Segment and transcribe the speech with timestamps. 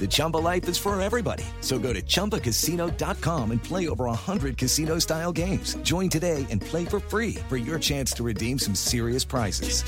[0.00, 1.44] The Chumba life is for everybody.
[1.60, 5.76] So go to ChumbaCasino.com and play over 100 casino style games.
[5.82, 9.82] Join today and play for free for your chance to redeem some serious prizes.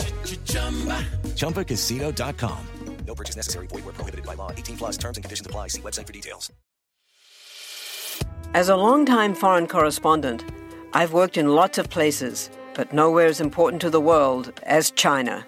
[1.36, 2.66] ChumbaCasino.com.
[3.07, 3.66] No purchase necessary.
[3.66, 4.50] Void where prohibited by law.
[4.53, 5.68] 18 plus terms and conditions apply.
[5.68, 6.50] See website for details.
[8.54, 10.44] As a longtime foreign correspondent,
[10.93, 15.44] I've worked in lots of places, but nowhere as important to the world as China.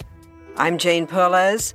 [0.57, 1.75] I'm Jane Perlez,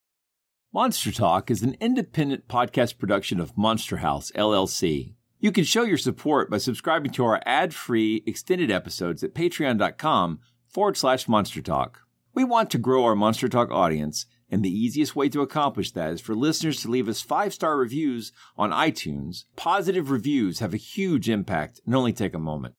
[0.73, 5.15] Monster Talk is an independent podcast production of Monster House, LLC.
[5.37, 10.39] You can show your support by subscribing to our ad free extended episodes at patreon.com
[10.69, 12.03] forward slash monster talk.
[12.33, 16.13] We want to grow our Monster Talk audience, and the easiest way to accomplish that
[16.13, 19.43] is for listeners to leave us five star reviews on iTunes.
[19.57, 22.75] Positive reviews have a huge impact and only take a moment.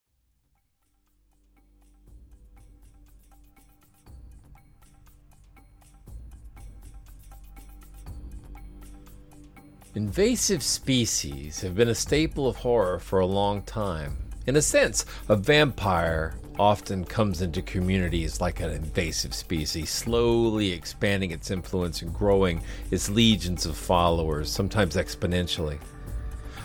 [9.94, 14.16] Invasive species have been a staple of horror for a long time.
[14.46, 21.30] In a sense, a vampire often comes into communities like an invasive species, slowly expanding
[21.30, 25.78] its influence and growing its legions of followers, sometimes exponentially.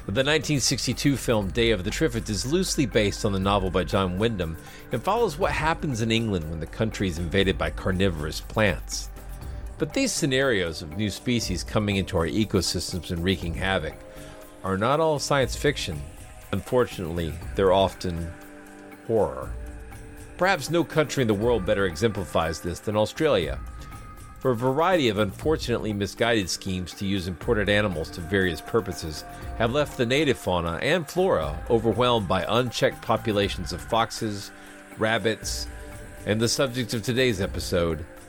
[0.06, 4.18] The 1962 film Day of the Triffids is loosely based on the novel by John
[4.18, 4.56] Wyndham
[4.94, 9.10] and follows what happens in England when the country is invaded by carnivorous plants.
[9.78, 13.96] But these scenarios of new species coming into our ecosystems and wreaking havoc
[14.64, 16.02] are not all science fiction.
[16.52, 18.32] Unfortunately, they're often
[19.06, 19.52] horror.
[20.38, 23.60] Perhaps no country in the world better exemplifies this than Australia.
[24.40, 29.26] For a variety of unfortunately misguided schemes to use imported animals to various purposes
[29.58, 34.52] have left the native fauna and flora overwhelmed by unchecked populations of foxes,
[34.98, 35.68] rabbits,
[36.26, 38.06] and the subject of today's episode,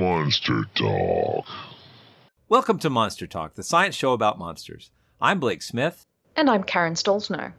[0.00, 1.44] Monster Talk.
[2.48, 4.90] Welcome to Monster Talk, the science show about monsters.
[5.20, 6.06] I'm Blake Smith.
[6.34, 7.52] And I'm Karen Stollznow.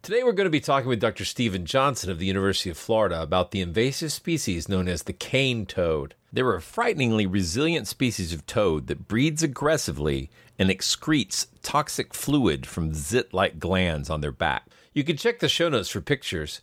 [0.00, 1.24] Today we're going to be talking with Dr.
[1.24, 5.66] Steven Johnson of the University of Florida about the invasive species known as the cane
[5.66, 6.14] toad.
[6.32, 10.30] They're a frighteningly resilient species of toad that breeds aggressively
[10.60, 14.68] and excretes toxic fluid from zit like glands on their back.
[14.94, 16.60] You can check the show notes for pictures.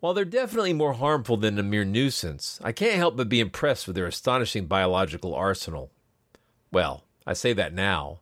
[0.00, 3.86] While they're definitely more harmful than a mere nuisance, I can't help but be impressed
[3.86, 5.90] with their astonishing biological arsenal.
[6.70, 8.20] Well, I say that now,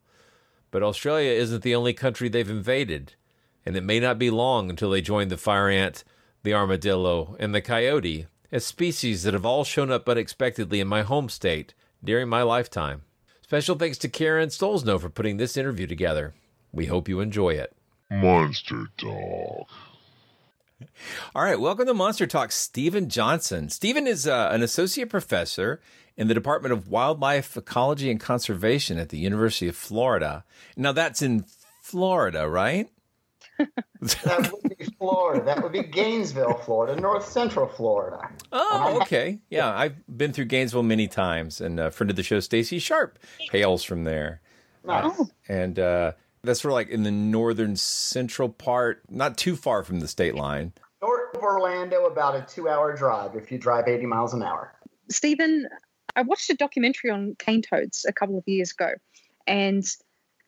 [0.71, 3.15] but Australia isn't the only country they've invaded,
[3.67, 6.03] and it may not be long until they join the fire ant,
[6.45, 11.03] the armadillo, and the coyote as species that have all shown up unexpectedly in my
[11.03, 13.03] home state during my lifetime.
[13.43, 16.35] Special thanks to Karen Stollznow for putting this interview together.
[16.73, 17.77] We hope you enjoy it.
[18.11, 19.69] Monster Talk.
[21.35, 23.71] All right, welcome to Monster Talk, Steven Johnson.
[23.71, 25.81] Steven is uh, an associate professor
[26.17, 30.45] in the Department of Wildlife Ecology and Conservation at the University of Florida.
[30.77, 31.47] Now, that's in
[31.83, 32.91] Florida, right?
[33.59, 35.45] that would be Florida.
[35.45, 38.29] That would be Gainesville, Florida, North Central Florida.
[38.53, 39.41] Oh, okay.
[39.49, 43.19] Yeah, I've been through Gainesville many times, and a friend of the show, Stacy Sharp,
[43.51, 44.43] hails from there.
[44.85, 45.19] Nice.
[45.19, 46.13] Uh, and uh,
[46.47, 50.35] that's sort of like in the northern central part, not too far from the state
[50.35, 50.73] line.
[51.03, 54.75] North of Orlando, about a two hour drive if you drive 80 miles an hour.
[55.11, 55.69] Steven,
[56.15, 58.93] I watched a documentary on cane toads a couple of years ago,
[59.47, 59.85] and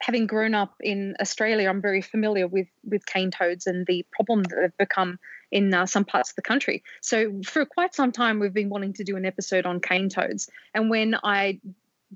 [0.01, 4.45] having grown up in Australia, I'm very familiar with with cane toads and the problem
[4.45, 5.19] that they've become
[5.51, 6.83] in uh, some parts of the country.
[7.01, 10.49] So for quite some time, we've been wanting to do an episode on cane toads,
[10.75, 11.61] and when I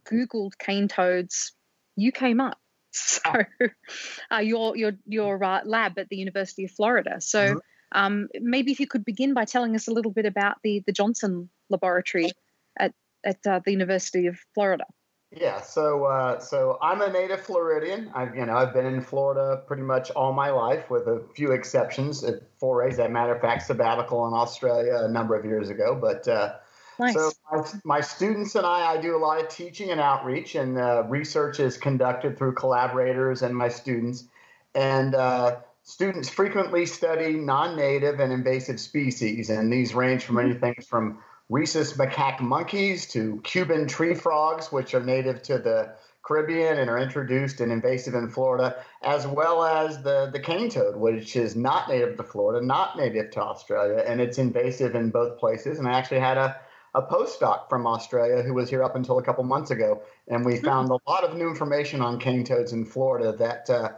[0.07, 1.53] googled cane toads,
[1.97, 2.59] you came up.
[3.13, 3.21] So
[4.31, 7.21] uh, your your your uh, lab at the University of Florida.
[7.21, 7.41] So.
[7.41, 7.59] Mm-hmm.
[7.95, 10.93] Um, maybe if you could begin by telling us a little bit about the the
[10.93, 12.33] Johnson Laboratory
[12.81, 14.87] at at uh, the University of Florida.
[15.35, 18.11] Yeah, so uh, so I'm a native Floridian.
[18.15, 21.53] I've you know I've been in Florida pretty much all my life, with a few
[21.53, 22.23] exceptions.
[22.59, 25.99] Forays, as a matter of fact, sabbatical in Australia a number of years ago.
[25.99, 26.57] But uh,
[27.03, 27.15] nice.
[27.15, 30.79] so my, my, students and I, I do a lot of teaching and outreach, and
[30.79, 34.25] uh, research is conducted through collaborators and my students.
[34.75, 41.19] And uh, students frequently study non-native and invasive species, and these range from anything from
[41.49, 46.99] rhesus macaque monkeys to Cuban tree frogs, which are native to the Caribbean and are
[46.99, 51.89] introduced and invasive in Florida, as well as the, the cane toad, which is not
[51.89, 55.79] native to Florida, not native to Australia, and it's invasive in both places.
[55.79, 56.57] And I actually had a,
[56.95, 60.59] a postdoc from Australia who was here up until a couple months ago, and we
[60.59, 63.89] found a lot of new information on cane toads in Florida that uh,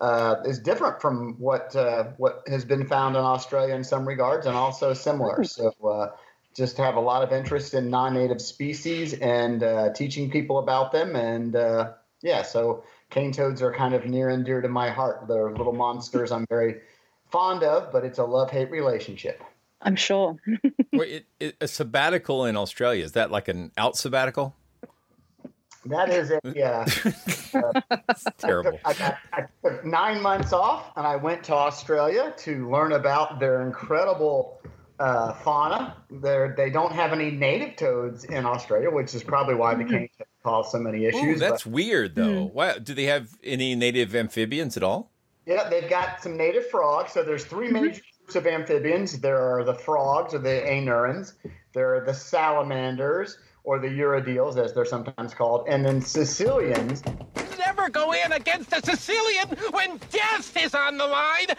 [0.00, 4.46] uh, is different from what uh, what has been found in Australia in some regards,
[4.46, 5.42] and also similar.
[5.44, 6.16] So uh,
[6.54, 11.16] just have a lot of interest in non-native species and uh, teaching people about them.
[11.16, 15.26] And uh, yeah, so cane toads are kind of near and dear to my heart.
[15.28, 16.76] They're little monsters I'm very
[17.30, 19.42] fond of, but it's a love-hate relationship.
[19.82, 20.36] I'm sure.
[20.92, 24.54] Wait, it, it, a sabbatical in Australia is that like an out sabbatical?
[25.86, 26.40] That is it.
[26.54, 26.84] Yeah.
[27.54, 27.80] uh,
[28.38, 28.78] terrible.
[28.84, 32.92] I, took, I, I took nine months off, and I went to Australia to learn
[32.92, 34.60] about their incredible
[34.98, 35.96] uh, fauna.
[36.10, 39.92] They're, they don't have any native toads in Australia, which is probably why the mm-hmm.
[39.92, 40.08] cane
[40.42, 41.22] cause so many issues.
[41.22, 42.50] Ooh, that's but, weird, though.
[42.54, 42.84] Mm.
[42.84, 45.10] Do they have any native amphibians at all?
[45.44, 47.12] Yeah, they've got some native frogs.
[47.12, 47.84] So there's three mm-hmm.
[47.84, 49.20] major groups of amphibians.
[49.20, 51.34] There are the frogs, or the anurans.
[51.72, 57.04] There are the salamanders, or the urodeles, as they're sometimes called, and then caecilians.
[57.58, 61.46] Never go in against a caecilian when death is on the line.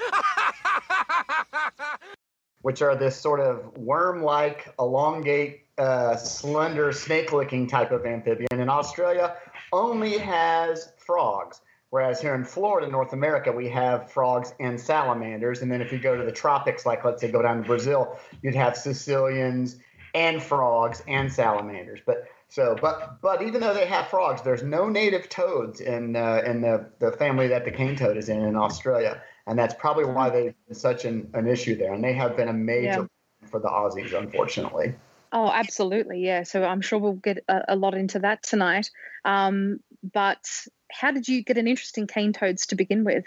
[2.64, 8.60] which are this sort of worm-like, elongate, uh, slender, snake-looking type of amphibian.
[8.60, 9.38] In Australia,
[9.72, 11.62] only has frogs.
[11.90, 15.62] Whereas here in Florida, North America, we have frogs and salamanders.
[15.62, 18.20] And then if you go to the tropics, like let's say go down to Brazil,
[18.42, 19.78] you'd have caecilians
[20.14, 22.00] and frogs and salamanders.
[22.06, 26.42] But so, but but even though they have frogs, there's no native toads in uh,
[26.46, 30.06] in the, the family that the cane toad is in in Australia and that's probably
[30.06, 31.94] why they've been such an, an issue there.
[31.94, 33.08] And they have been a major
[33.42, 33.48] yeah.
[33.50, 34.94] for the Aussies, unfortunately.
[35.32, 36.44] Oh, absolutely, yeah.
[36.44, 38.90] So I'm sure we'll get a, a lot into that tonight.
[39.24, 40.46] Um, but
[40.92, 43.26] how did you get an interest in cane toads to begin with?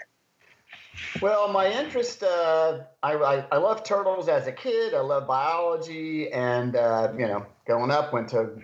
[1.21, 4.93] Well, my interest, uh, I, I, I love turtles as a kid.
[4.93, 8.61] I love biology, and uh, you know, growing up, went to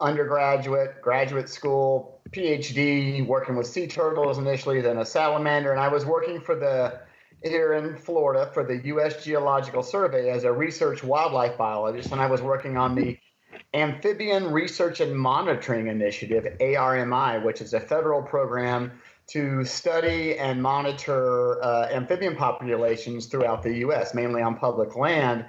[0.00, 6.04] undergraduate, graduate school, PhD working with sea turtles initially, then a salamander, and I was
[6.04, 7.00] working for the
[7.42, 9.22] here in Florida for the U.S.
[9.22, 13.18] Geological Survey as a research wildlife biologist, and I was working on the
[13.74, 18.92] Amphibian Research and Monitoring Initiative (ARMI), which is a federal program
[19.26, 25.44] to study and monitor uh, amphibian populations throughout the U.S., mainly on public land.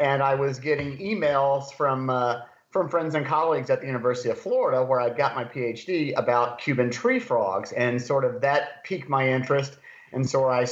[0.00, 4.38] And I was getting emails from uh, from friends and colleagues at the University of
[4.38, 9.08] Florida, where I got my PhD, about Cuban tree frogs, and sort of that piqued
[9.08, 9.78] my interest,
[10.12, 10.64] and so I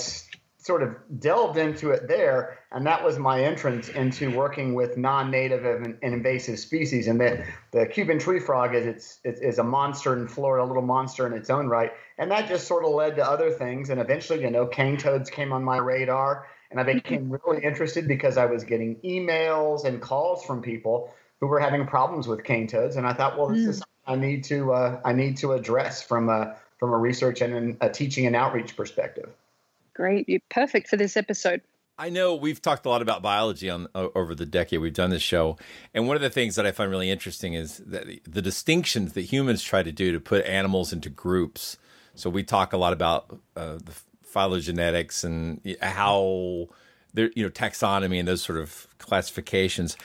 [0.67, 5.65] sort of delved into it there, and that was my entrance into working with non-native
[5.65, 7.07] and invasive species.
[7.07, 10.67] And the, the Cuban tree frog is it's, it's is a monster in Florida, a
[10.67, 13.91] little monster in its own right, and that just sort of led to other things.
[13.91, 18.09] And eventually, you know, cane toads came on my radar, and I became really interested
[18.09, 22.67] because I was getting emails and calls from people who were having problems with cane
[22.67, 23.69] toads, and I thought, well, this mm.
[23.69, 27.41] is something I need to uh, I need to address from a from a research
[27.41, 29.31] and a teaching and outreach perspective.
[29.97, 31.63] Great, you're perfect for this episode.
[31.99, 35.23] I know we've talked a lot about biology on over the decade we've done this
[35.23, 35.57] show,
[35.95, 39.23] and one of the things that I find really interesting is that the distinctions that
[39.23, 41.79] humans try to do to put animals into groups.
[42.15, 43.93] So we talk a lot about uh, the
[44.31, 46.69] phylogenetics and how
[47.15, 49.97] there, you know, taxonomy and those sort of classifications.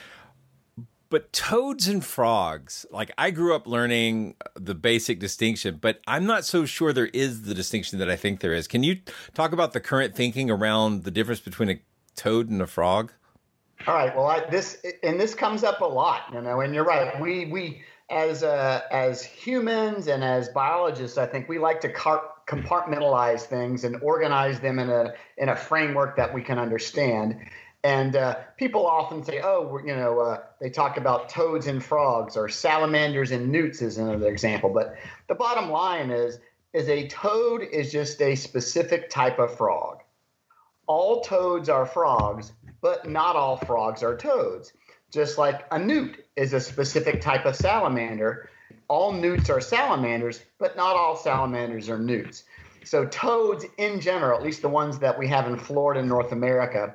[1.12, 6.46] But toads and frogs, like I grew up learning the basic distinction, but I'm not
[6.46, 8.66] so sure there is the distinction that I think there is.
[8.66, 8.96] Can you
[9.34, 11.82] talk about the current thinking around the difference between a
[12.16, 13.12] toad and a frog?
[13.86, 14.16] All right.
[14.16, 16.62] Well, I, this and this comes up a lot, you know.
[16.62, 17.20] And you're right.
[17.20, 22.24] We we as uh, as humans and as biologists, I think we like to car-
[22.48, 27.38] compartmentalize things and organize them in a in a framework that we can understand.
[27.84, 32.36] And uh, people often say, "Oh, you know," uh, they talk about toads and frogs,
[32.36, 34.70] or salamanders and newts is another example.
[34.70, 34.96] But
[35.26, 36.38] the bottom line is,
[36.72, 39.98] is a toad is just a specific type of frog.
[40.86, 44.72] All toads are frogs, but not all frogs are toads.
[45.10, 48.48] Just like a newt is a specific type of salamander,
[48.88, 52.44] all newts are salamanders, but not all salamanders are newts.
[52.84, 56.32] So toads in general, at least the ones that we have in Florida and North
[56.32, 56.94] America,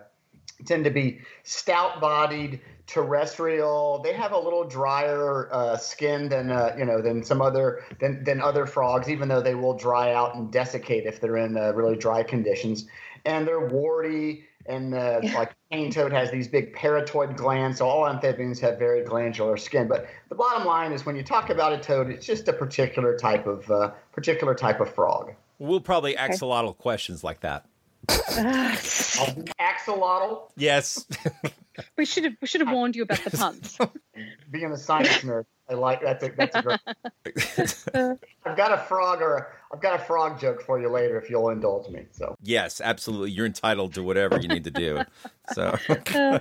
[0.65, 4.01] tend to be stout-bodied, terrestrial.
[4.03, 8.23] They have a little drier uh, skin than uh, you know than some other than
[8.23, 11.73] than other frogs, even though they will dry out and desiccate if they're in uh,
[11.73, 12.87] really dry conditions.
[13.25, 17.79] And they're warty, and uh, like cane toad has these big parotoid glands.
[17.79, 19.87] So all amphibians have very glandular skin.
[19.87, 23.17] But the bottom line is, when you talk about a toad, it's just a particular
[23.17, 25.33] type of uh, particular type of frog.
[25.59, 27.65] We'll probably axolotl questions like that.
[29.59, 30.49] Axolotl.
[30.55, 31.05] Yes.
[31.97, 33.77] we should have we should have warned you about the puns.
[34.51, 36.79] Being a science nerd, I like that's a, that's a great.
[38.45, 41.49] I've got a frog or I've got a frog joke for you later if you'll
[41.49, 42.05] indulge me.
[42.11, 43.31] So yes, absolutely.
[43.31, 45.01] You're entitled to whatever you need to do.
[45.53, 45.77] So.
[46.15, 46.39] Uh,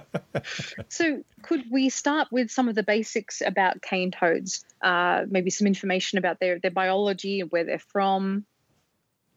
[0.89, 4.65] so could we start with some of the basics about cane toads?
[4.83, 8.47] Uh, maybe some information about their their biology and where they're from.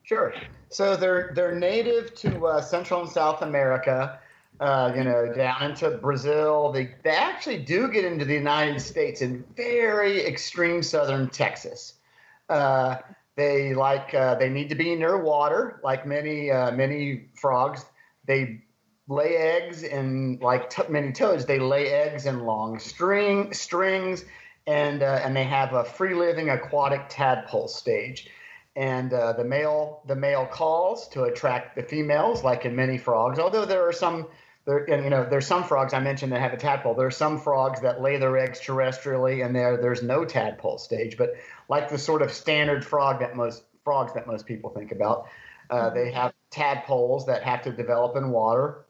[0.10, 0.34] Sure.
[0.70, 4.20] So they're they're native to uh, Central and South America.
[4.60, 6.72] Uh, you know, down into Brazil.
[6.72, 11.94] They they actually do get into the United States in very extreme southern Texas.
[12.50, 12.98] Uh,
[13.36, 17.86] they like uh, they need to be near water, like many uh, many frogs.
[18.26, 18.64] They
[19.08, 21.46] lay eggs in like t- many toads.
[21.46, 24.26] They lay eggs in long string strings,
[24.66, 28.28] and uh, and they have a free living aquatic tadpole stage
[28.80, 33.38] and uh, the male the male calls to attract the females, like in many frogs.
[33.38, 34.28] Although there are some
[34.64, 36.96] there, and you know, there's some frogs I mentioned that have a tadpole.
[36.96, 41.18] There are some frogs that lay their eggs terrestrially, and there there's no tadpole stage.
[41.18, 41.34] But
[41.68, 45.28] like the sort of standard frog that most frogs that most people think about,
[45.70, 48.86] uh, they have tadpoles that have to develop in water.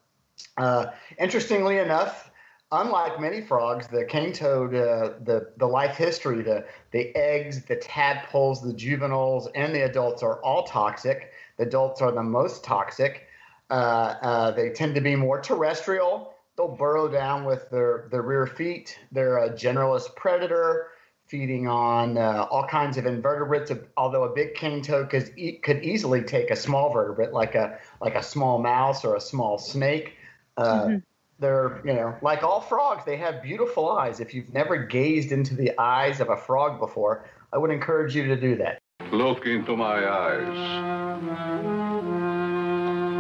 [0.56, 0.86] Uh,
[1.18, 2.29] interestingly enough,
[2.72, 7.76] unlike many frogs, the cane toad, uh, the the life history, the the eggs, the
[7.76, 11.32] tadpoles, the juveniles, and the adults are all toxic.
[11.58, 13.28] The adults are the most toxic.
[13.70, 16.34] Uh, uh, they tend to be more terrestrial.
[16.56, 19.00] They'll burrow down with their, their rear feet.
[19.12, 20.88] They're a generalist predator,
[21.28, 23.72] feeding on uh, all kinds of invertebrates.
[23.96, 27.78] Although a big cane toad could, e- could easily take a small vertebrate, like a
[28.02, 30.16] like a small mouse or a small snake.
[30.58, 30.98] Uh, mm-hmm.
[31.40, 33.06] They're you know like all frogs.
[33.06, 34.20] They have beautiful eyes.
[34.20, 38.28] If you've never gazed into the eyes of a frog before, I would encourage you
[38.28, 38.82] to do that.
[39.12, 41.20] Look into my eyes.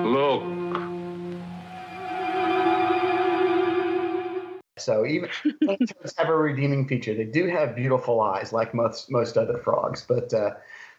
[0.06, 0.44] Look.
[4.78, 5.30] So even
[5.66, 7.14] toads have a redeeming feature.
[7.14, 10.06] They do have beautiful eyes, like most most other frogs.
[10.08, 10.52] But uh,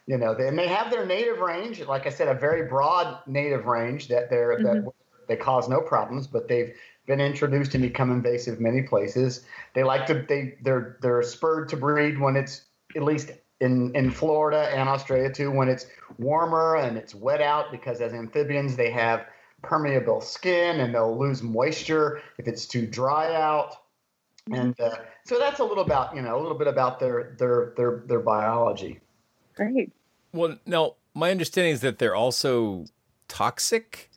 [0.07, 1.81] you know, they, and they have their native range.
[1.81, 4.85] Like I said, a very broad native range that they're mm-hmm.
[4.85, 4.93] that
[5.27, 6.27] they cause no problems.
[6.27, 6.73] But they've
[7.07, 9.45] been introduced and become invasive many places.
[9.73, 12.65] They like to they they're they're spurred to breed when it's
[12.95, 15.85] at least in, in Florida and Australia too when it's
[16.17, 19.25] warmer and it's wet out because as amphibians they have
[19.61, 23.75] permeable skin and they'll lose moisture if it's too dry out.
[24.51, 27.73] And uh, so that's a little about you know a little bit about their their
[27.77, 28.99] their their biology.
[29.55, 29.91] Great.
[30.33, 32.85] Well, now my understanding is that they're also
[33.27, 34.09] toxic.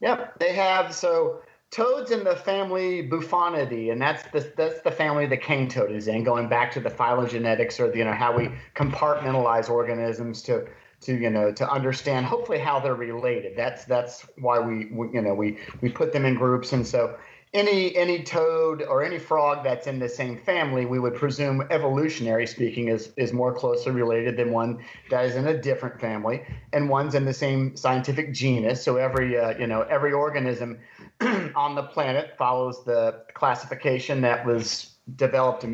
[0.00, 5.26] Yep, they have so toads in the family Bufonidae, and that's the that's the family
[5.26, 6.24] the cane toad is in.
[6.24, 10.66] Going back to the phylogenetics or you know how we compartmentalize organisms to
[11.02, 13.56] to you know to understand hopefully how they're related.
[13.56, 17.16] That's that's why we, we you know we we put them in groups, and so
[17.52, 22.46] any any toad or any frog that's in the same family, we would presume, evolutionary
[22.46, 24.78] speaking, is is more closely related than one
[25.10, 28.82] that is in a different family, and one's in the same scientific genus.
[28.82, 30.78] So every uh, you know every organism
[31.54, 35.66] on the planet follows the classification that was developed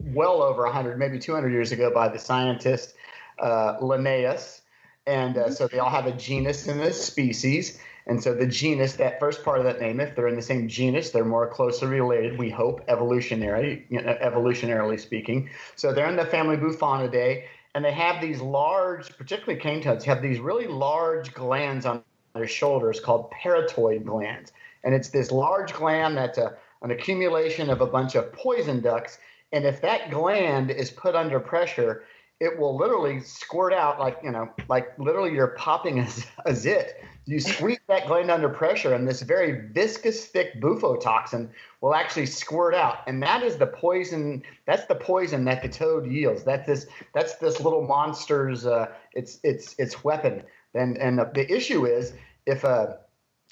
[0.00, 2.94] well over 100, maybe 200 years ago by the scientist
[3.38, 4.62] uh, Linnaeus.
[5.06, 7.80] And uh, so they all have a genus and a species.
[8.06, 10.68] And so the genus, that first part of that name, if they're in the same
[10.68, 15.48] genus, they're more closely related, we hope, evolutionary, you know, evolutionarily speaking.
[15.76, 17.44] So they're in the family Bufonidae,
[17.74, 22.02] and they have these large, particularly cane toads, have these really large glands on
[22.38, 24.52] their shoulders called parotoid glands.
[24.84, 29.18] And it's this large gland that's a, an accumulation of a bunch of poison ducts
[29.52, 32.04] And if that gland is put under pressure,
[32.40, 36.08] it will literally squirt out like you know, like literally you're popping a,
[36.46, 37.02] a zit.
[37.24, 41.50] You squeeze that gland under pressure, and this very viscous, thick bufotoxin
[41.82, 44.42] will actually squirt out, and that is the poison.
[44.66, 46.44] That's the poison that the toad yields.
[46.44, 46.86] That's this.
[47.12, 48.66] That's this little monster's.
[48.66, 50.42] Uh, its its its weapon.
[50.74, 52.12] And and the, the issue is
[52.48, 52.98] if a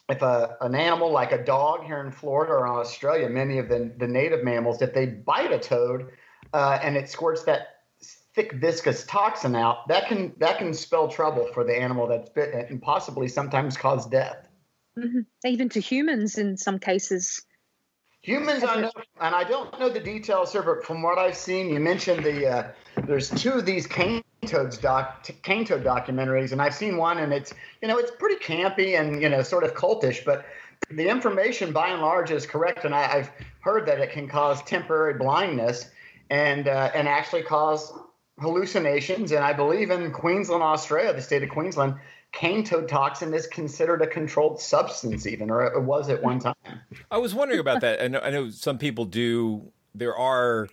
[0.09, 3.69] if a, an animal like a dog here in Florida or in Australia, many of
[3.69, 6.13] the, the native mammals, if they bite a toad
[6.53, 7.81] uh, and it squirts that
[8.35, 12.61] thick viscous toxin out, that can that can spell trouble for the animal that's bitten
[12.61, 14.49] and possibly sometimes cause death.
[14.99, 15.21] Mm-hmm.
[15.45, 17.43] Even to humans in some cases.
[18.23, 21.69] Humans, I know, and I don't know the details here, but from what I've seen,
[21.69, 22.69] you mentioned the uh,
[23.07, 27.33] there's two of these cane toads doc cane toad documentaries, and I've seen one, and
[27.33, 30.47] it's you know it's pretty campy and you know sort of cultish, but
[30.91, 34.63] the information by and large is correct, and I, have heard that it can cause
[34.63, 35.91] temporary blindness
[36.31, 37.93] and uh, and actually cause
[38.39, 39.33] hallucinations.
[39.33, 41.95] And I believe in Queensland, Australia, the state of Queensland,
[42.33, 46.55] cane toad toxin is considered a controlled substance, even, or it was at one time.
[47.11, 48.03] I was wondering about that.
[48.03, 49.73] I know, I know some people do.
[49.95, 50.69] There are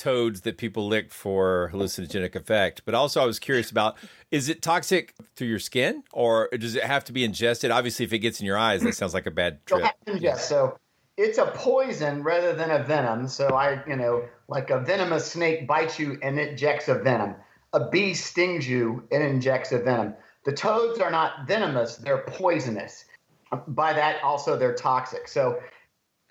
[0.00, 3.96] toads that people lick for hallucinogenic effect, but also I was curious about:
[4.30, 7.70] is it toxic through your skin, or does it have to be ingested?
[7.70, 9.92] Obviously, if it gets in your eyes, that sounds like a bad trip.
[10.18, 10.78] Yes, so
[11.16, 13.28] it's a poison rather than a venom.
[13.28, 17.34] So I, you know, like a venomous snake bites you and injects a venom.
[17.72, 20.14] A bee stings you and injects a venom.
[20.44, 23.04] The toads are not venomous, they're poisonous.
[23.68, 25.28] By that, also, they're toxic.
[25.28, 25.60] So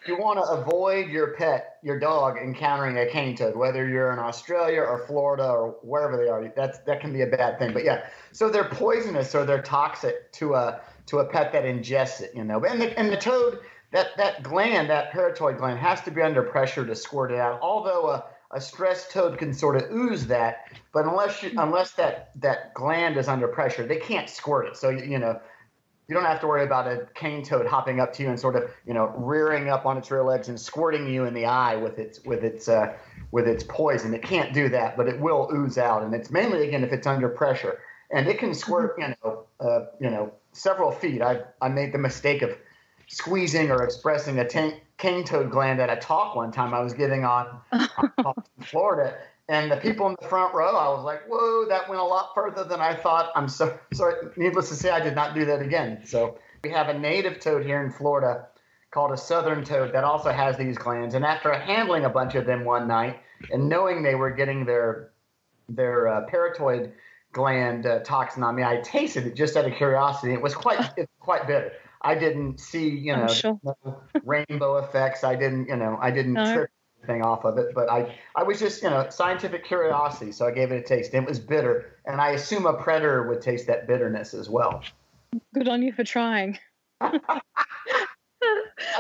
[0.08, 4.20] you want to avoid your pet, your dog, encountering a cane toad, whether you're in
[4.20, 6.52] Australia or Florida or wherever they are.
[6.56, 7.74] That's that can be a bad thing.
[7.74, 12.22] But yeah, so they're poisonous or they're toxic to a to a pet that ingests
[12.22, 12.32] it.
[12.36, 13.60] You know, and the, and the toad
[13.92, 17.60] that that gland, that parotoid gland, has to be under pressure to squirt it out.
[17.62, 22.32] Although a a stressed toad can sort of ooze that, but unless you, unless that
[22.42, 24.78] that gland is under pressure, they can't squirt it.
[24.78, 25.40] So you know,
[26.10, 28.56] you don't have to worry about a cane toad hopping up to you and sort
[28.56, 31.76] of you know rearing up on its rear legs and squirting you in the eye
[31.76, 32.94] with its with its uh,
[33.32, 34.14] with its poison.
[34.16, 37.06] It can't do that, but it will ooze out, and it's mainly again if it's
[37.06, 37.80] under pressure,
[38.12, 41.22] and it can squirt you know uh, you know several feet.
[41.22, 42.58] I I made the mistake of
[43.08, 46.94] squeezing or expressing a tank cane toad gland at a talk one time I was
[46.94, 49.16] giving on, on Florida.
[49.50, 52.34] And the people in the front row, I was like, whoa, that went a lot
[52.36, 53.32] further than I thought.
[53.36, 54.28] I'm so sorry.
[54.38, 56.02] Needless to say, I did not do that again.
[56.06, 58.46] So we have a native toad here in Florida
[58.92, 61.16] called a southern toad that also has these glands.
[61.16, 65.10] And after handling a bunch of them one night and knowing they were getting their
[65.68, 66.92] their uh, parotoid
[67.32, 70.32] gland uh, toxin on me, I tasted it just out of curiosity.
[70.32, 71.72] It was quite it's quite bitter.
[72.04, 73.60] I didn't see, you know, sure.
[73.64, 75.24] no rainbow effects.
[75.24, 76.54] I didn't, you know, I didn't no.
[76.54, 76.70] trip
[77.04, 80.32] anything off of it, but I, I was just, you know, scientific curiosity.
[80.32, 81.14] So I gave it a taste.
[81.14, 84.84] It was bitter, and I assume a predator would taste that bitterness as well.
[85.54, 86.58] Good on you for trying.
[87.02, 87.42] I,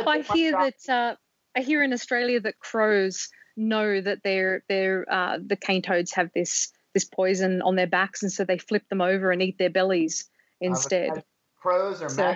[0.06, 1.16] I hear that uh,
[1.56, 6.30] I hear in Australia that crows know that they're they're uh, the cane toads have
[6.34, 9.70] this this poison on their backs, and so they flip them over and eat their
[9.70, 10.30] bellies
[10.62, 11.24] instead.
[11.62, 12.36] Crows are so,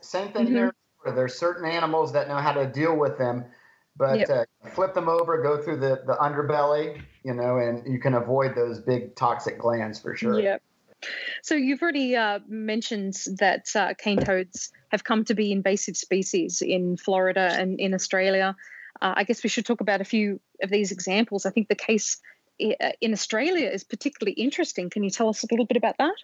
[0.00, 0.54] same thing mm-hmm.
[0.54, 0.74] here.
[1.06, 3.44] There's certain animals that know how to deal with them,
[3.96, 4.30] but yep.
[4.30, 8.54] uh, flip them over, go through the, the underbelly, you know, and you can avoid
[8.54, 10.40] those big toxic glands for sure.
[10.40, 10.62] Yep.
[11.42, 16.62] So you've already uh, mentioned that uh, cane toads have come to be invasive species
[16.62, 18.56] in Florida and in Australia.
[19.02, 21.46] Uh, I guess we should talk about a few of these examples.
[21.46, 22.20] I think the case
[22.62, 24.88] uh, in Australia is particularly interesting.
[24.88, 26.14] Can you tell us a little bit about that?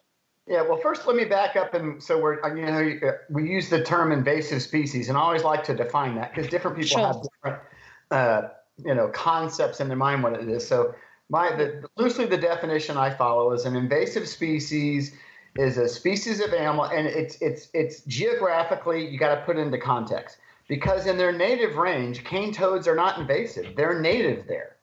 [0.51, 3.85] Yeah, well, first let me back up and so we're you know we use the
[3.85, 7.07] term invasive species, and I always like to define that because different people sure.
[7.07, 7.63] have different
[8.11, 8.49] uh,
[8.85, 10.67] you know concepts in their mind what it is.
[10.67, 10.93] So
[11.29, 15.15] my the, loosely the definition I follow is an invasive species
[15.55, 19.79] is a species of animal, and it's it's it's geographically you got to put into
[19.79, 24.75] context because in their native range, cane toads are not invasive; they're native there.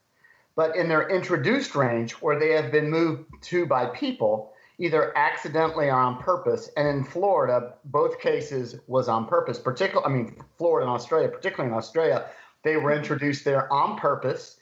[0.56, 5.87] But in their introduced range, where they have been moved to by people either accidentally
[5.87, 6.69] or on purpose.
[6.77, 9.57] And in Florida, both cases was on purpose.
[9.57, 12.25] Particularly, I mean, Florida and Australia, particularly in Australia,
[12.63, 14.57] they were introduced there on purpose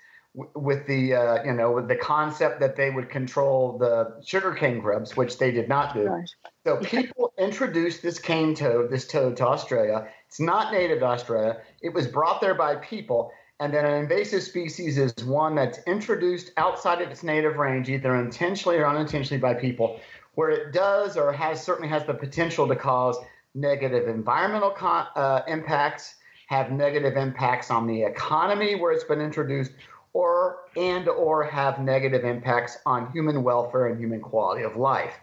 [0.54, 5.16] with the uh, you know with the concept that they would control the sugarcane grubs,
[5.16, 6.24] which they did not do.
[6.66, 10.08] So people introduced this cane toad, this toad, to Australia.
[10.28, 11.62] It's not native to Australia.
[11.82, 16.52] It was brought there by people, and then an invasive species is one that's introduced
[16.58, 20.00] outside of its native range, either intentionally or unintentionally by people,
[20.34, 23.18] where it does or has certainly has the potential to cause
[23.54, 26.16] negative environmental con- uh, impacts,
[26.48, 29.72] have negative impacts on the economy where it's been introduced,
[30.12, 35.14] or and or have negative impacts on human welfare and human quality of life.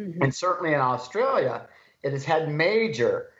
[0.00, 0.22] Mm-hmm.
[0.22, 1.68] And certainly in Australia,
[2.02, 3.30] it has had major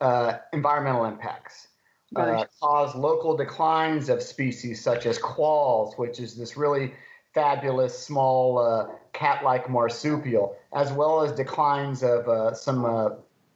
[0.00, 1.68] uh, environmental impacts.
[2.16, 2.44] Uh.
[2.62, 6.92] Uh, local declines of species such as quolls, which is this really
[7.34, 13.10] fabulous small uh, cat-like marsupial, as well as declines of uh, some uh,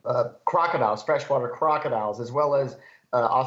[0.04, 2.76] uh, crocodiles, freshwater crocodiles, as well as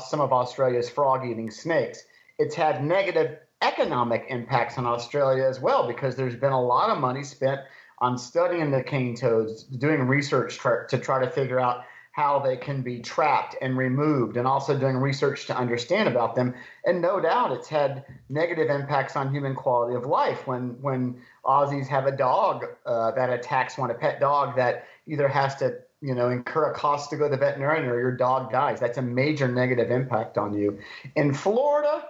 [0.10, 2.04] some of Australia's frog-eating snakes.
[2.38, 7.00] It's had negative economic impacts on Australia as well because there's been a lot of
[7.00, 7.62] money spent
[8.00, 12.82] on studying the cane toads, doing research to try to figure out how they can
[12.82, 16.54] be trapped and removed, and also doing research to understand about them.
[16.86, 21.88] And no doubt it's had negative impacts on human quality of life when, when Aussies
[21.88, 26.16] have a dog uh, that attacks one, a pet dog that either has to you
[26.16, 28.80] know incur a cost to go to the veterinarian or your dog dies.
[28.80, 30.80] That's a major negative impact on you.
[31.18, 32.06] In Florida,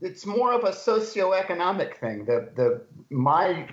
[0.00, 2.24] it's more of a socioeconomic thing.
[2.24, 3.68] The the my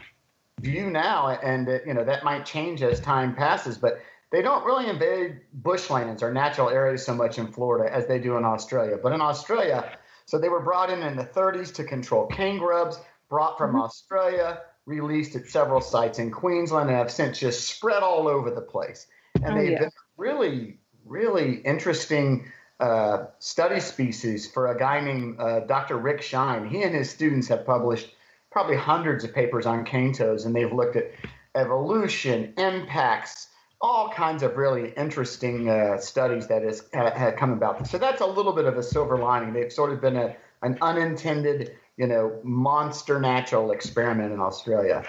[0.60, 4.90] view now, and you know that might change as time passes, but they don't really
[4.90, 8.98] invade bushlands or natural areas so much in Florida as they do in Australia.
[9.02, 13.00] But in Australia, so they were brought in in the 30s to control cane grubs,
[13.30, 13.82] brought from mm-hmm.
[13.82, 18.62] Australia, released at several sites in Queensland, and have since just spread all over the
[18.62, 19.08] place.
[19.36, 19.80] And oh, they've yeah.
[19.80, 25.98] been really, really interesting uh, study species for a guy named uh, Dr.
[25.98, 26.68] Rick Shine.
[26.68, 28.14] He and his students have published
[28.52, 31.12] probably hundreds of papers on cane toads, and they've looked at
[31.56, 33.48] evolution, impacts,
[33.80, 37.88] all kinds of really interesting uh, studies that has uh, come about.
[37.88, 39.54] So that's a little bit of a silver lining.
[39.54, 45.04] They've sort of been a, an unintended, you know, monster natural experiment in Australia.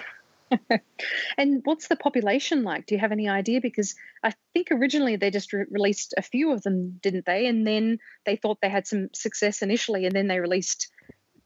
[1.37, 2.85] and what's the population like?
[2.85, 3.61] Do you have any idea?
[3.61, 7.47] Because I think originally they just re- released a few of them, didn't they?
[7.47, 10.91] And then they thought they had some success initially, and then they released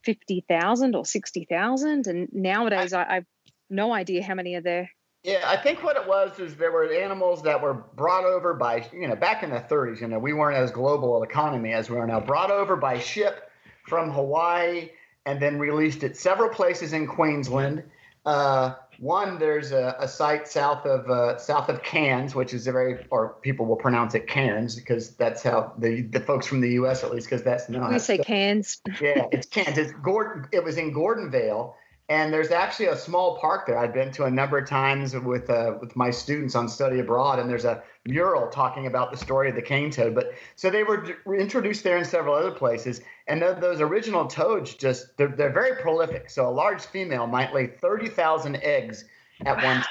[0.03, 2.07] fifty thousand or sixty thousand.
[2.07, 3.25] And nowadays, I, I have
[3.69, 4.89] no idea how many are there.
[5.23, 8.85] Yeah, I think what it was is there were animals that were brought over by,
[8.91, 11.89] you know, back in the 30s, you know, we weren't as global an economy as
[11.89, 13.49] we are now, brought over by ship
[13.87, 14.89] from Hawaii
[15.25, 17.83] and then released at several places in Queensland.
[18.25, 22.71] Uh, one, there's a, a, site south of uh, south of Cairns, which is a
[22.71, 26.71] very, or people will pronounce it Cairns because that's how the the folks from the
[26.71, 27.03] U.S.
[27.03, 27.89] at least because that's no.
[27.89, 28.81] We say Cairns.
[29.01, 29.77] yeah, it's Cairns.
[29.77, 30.47] It's Gordon.
[30.51, 31.73] It was in Gordonvale,
[32.09, 33.77] and there's actually a small park there.
[33.77, 37.39] I've been to a number of times with uh, with my students on study abroad,
[37.39, 40.13] and there's a mural talking about the story of the cane toad.
[40.13, 45.15] But so they were introduced there in several other places, and those original toads just
[45.17, 46.29] they're, they're very prolific.
[46.29, 49.05] So a large female might lay thirty thousand eggs
[49.45, 49.83] at time,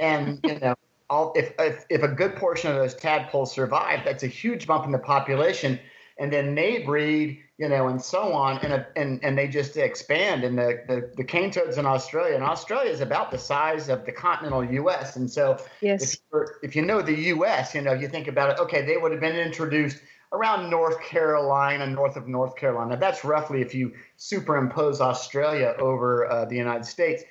[0.00, 0.74] and you know.
[1.10, 4.86] All, if, if, if a good portion of those tadpoles survive, that's a huge bump
[4.86, 5.78] in the population
[6.18, 9.76] and then they breed, you know, and so on, and a, and and they just
[9.76, 10.44] expand.
[10.44, 14.04] And the, the the cane toads in Australia, and Australia is about the size of
[14.04, 15.16] the continental U.S.
[15.16, 16.14] And so, yes.
[16.32, 18.58] if, if you know the U.S., you know, you think about it.
[18.60, 19.98] Okay, they would have been introduced
[20.32, 22.96] around North Carolina, north of North Carolina.
[22.96, 27.24] That's roughly if you superimpose Australia over uh, the United States.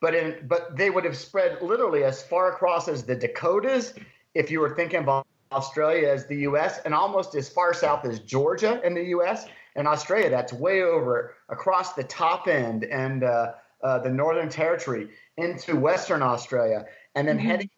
[0.00, 3.92] But in but they would have spread literally as far across as the Dakotas.
[4.34, 6.80] If you were thinking about Australia as the U.S.
[6.84, 9.46] and almost as far south as Georgia in the U.S.
[9.74, 15.08] And Australia, that's way over across the top end and uh, uh, the Northern Territory
[15.36, 16.84] into Western Australia,
[17.14, 17.46] and then mm-hmm.
[17.46, 17.70] heading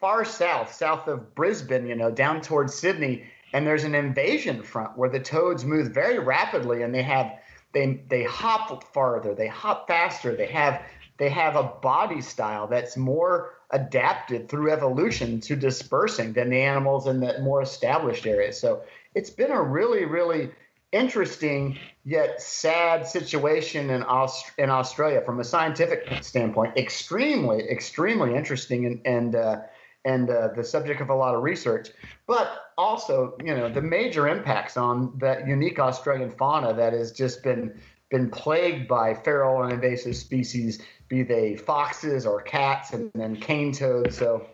[0.00, 3.24] far south, south of Brisbane, you know, down towards Sydney.
[3.52, 7.32] And there's an invasion front where the toads move very rapidly, and they have
[7.72, 10.82] they they hop farther, they hop faster, they have
[11.18, 17.06] they have a body style that's more adapted through evolution to dispersing than the animals
[17.06, 18.58] in the more established areas.
[18.58, 18.82] So
[19.14, 20.50] it's been a really, really
[20.90, 26.76] interesting yet sad situation in, Aust- in Australia from a scientific standpoint.
[26.76, 29.60] Extremely, extremely interesting and and uh,
[30.04, 31.90] and uh, the subject of a lot of research.
[32.26, 37.42] But also, you know, the major impacts on that unique Australian fauna that has just
[37.42, 37.78] been
[38.10, 43.72] been plagued by feral and invasive species be they foxes or cats and then cane
[43.72, 44.16] toads.
[44.16, 44.46] So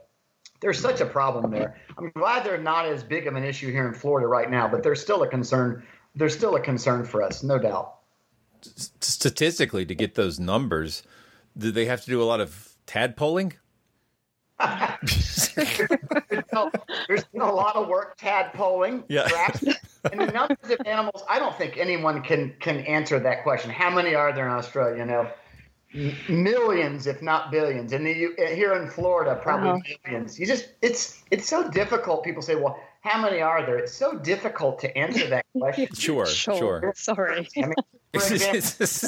[0.60, 1.76] there's such a problem there.
[1.98, 4.82] I'm glad they're not as big of an issue here in Florida right now, but
[4.82, 5.84] there's still a concern.
[6.14, 7.96] There's still a concern for us, no doubt.
[8.62, 11.02] Statistically, to get those numbers,
[11.58, 13.54] do they have to do a lot of tadpoling?
[14.58, 15.56] there's,
[16.52, 16.70] no,
[17.08, 19.04] there's been a lot of work tadpoling.
[19.08, 19.28] Yeah.
[20.12, 23.70] and the numbers of animals, I don't think anyone can can answer that question.
[23.70, 24.98] How many are there in Australia?
[24.98, 25.30] You know,
[26.28, 27.92] millions, if not billions.
[27.92, 30.10] And here in Florida, probably uh-huh.
[30.10, 30.38] millions.
[30.38, 32.24] You just it's it's so difficult.
[32.24, 35.88] People say, "Well, how many are there?" It's so difficult to answer that question.
[35.94, 36.92] sure, sure, sure.
[36.96, 37.48] Sorry.
[37.56, 37.74] I mean,
[38.14, 39.04] It's, it's, it's,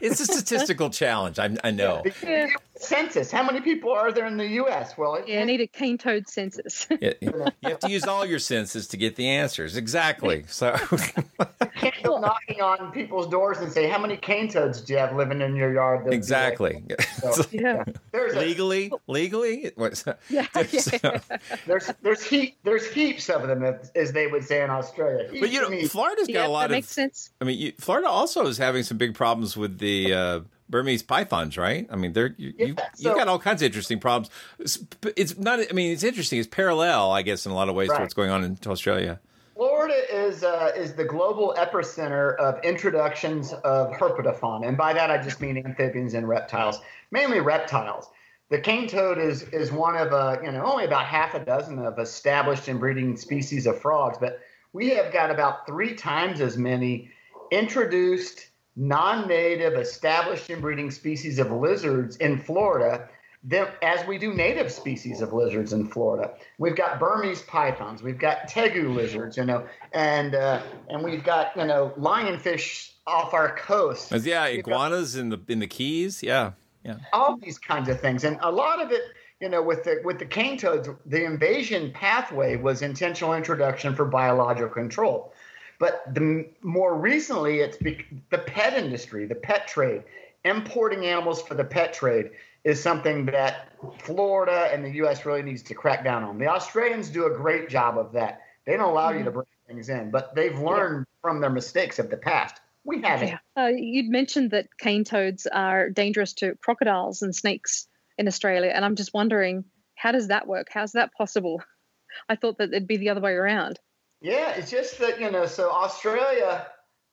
[0.00, 1.38] it's a statistical challenge.
[1.38, 2.02] I, I know.
[2.04, 3.30] the census.
[3.30, 4.96] How many people are there in the U.S.?
[4.96, 6.86] Well, it, Yeah, I need a cane toad census.
[7.00, 7.32] Yeah, you
[7.64, 9.76] have to use all your senses to get the answers.
[9.76, 10.44] Exactly.
[10.48, 10.72] So
[11.76, 15.14] can't go knocking on people's doors and say, "How many cane toads do you have
[15.14, 16.82] living in your yard?" Exactly.
[17.20, 17.84] So, yeah.
[18.12, 19.72] there's a, legally, legally.
[19.76, 20.46] What's Yeah.
[20.54, 21.18] yeah.
[21.66, 25.26] there's there's heap there's heaps of them, as- as they would say in Australia.
[25.28, 25.92] But you Heaps and know, heaps.
[25.92, 26.70] Florida's got Yep, a lot that of.
[26.72, 27.30] makes sense.
[27.40, 31.56] I mean, you, Florida also is having some big problems with the uh, Burmese pythons,
[31.56, 31.86] right?
[31.90, 34.30] I mean, they're you, you, Yeah, you've so- got all kinds of interesting problems.
[34.58, 34.78] It's,
[35.16, 35.60] it's not.
[35.60, 36.38] I mean, it's interesting.
[36.38, 39.20] It's parallel, I guess, in a lot of ways to what's going on in Australia.
[39.60, 45.22] Florida is uh, is the global epicenter of introductions of herpetofauna, and by that I
[45.22, 48.08] just mean amphibians and reptiles, mainly reptiles.
[48.48, 51.78] The cane toad is is one of uh, you know only about half a dozen
[51.78, 54.40] of established and breeding species of frogs, but
[54.72, 57.10] we have got about three times as many
[57.50, 63.08] introduced non-native established and breeding species of lizards in Florida
[63.42, 66.32] than, as we do native species of lizards in Florida.
[66.58, 71.56] We've got Burmese pythons, we've got tegu lizards, you know, and uh, and we've got
[71.56, 74.10] you know lionfish off our coast.
[74.10, 76.22] Yeah, We've got iguanas in the in the Keys.
[76.22, 76.52] Yeah,
[76.84, 76.96] yeah.
[77.12, 79.02] all these kinds of things, and a lot of it,
[79.40, 84.04] you know, with the with the cane toads, the invasion pathway was intentional introduction for
[84.04, 85.32] biological control.
[85.80, 90.04] But the more recently, it's bec the pet industry, the pet trade,
[90.44, 92.30] importing animals for the pet trade
[92.64, 95.24] is something that Florida and the U.S.
[95.24, 96.38] really needs to crack down on.
[96.38, 98.42] The Australians do a great job of that.
[98.66, 102.10] They don't allow you to bring things in, but they've learned from their mistakes of
[102.10, 102.60] the past.
[102.84, 103.28] We haven't.
[103.28, 103.38] Yeah.
[103.56, 107.88] Uh, you'd mentioned that cane toads are dangerous to crocodiles and snakes
[108.18, 109.64] in Australia, and I'm just wondering
[109.94, 110.66] how does that work?
[110.70, 111.62] How's that possible?
[112.28, 113.78] I thought that it'd be the other way around.
[114.20, 115.46] Yeah, it's just that you know.
[115.46, 116.66] So Australia,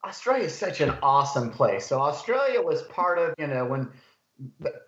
[0.03, 1.85] Australia is such an awesome place.
[1.85, 3.89] So Australia was part of you know when,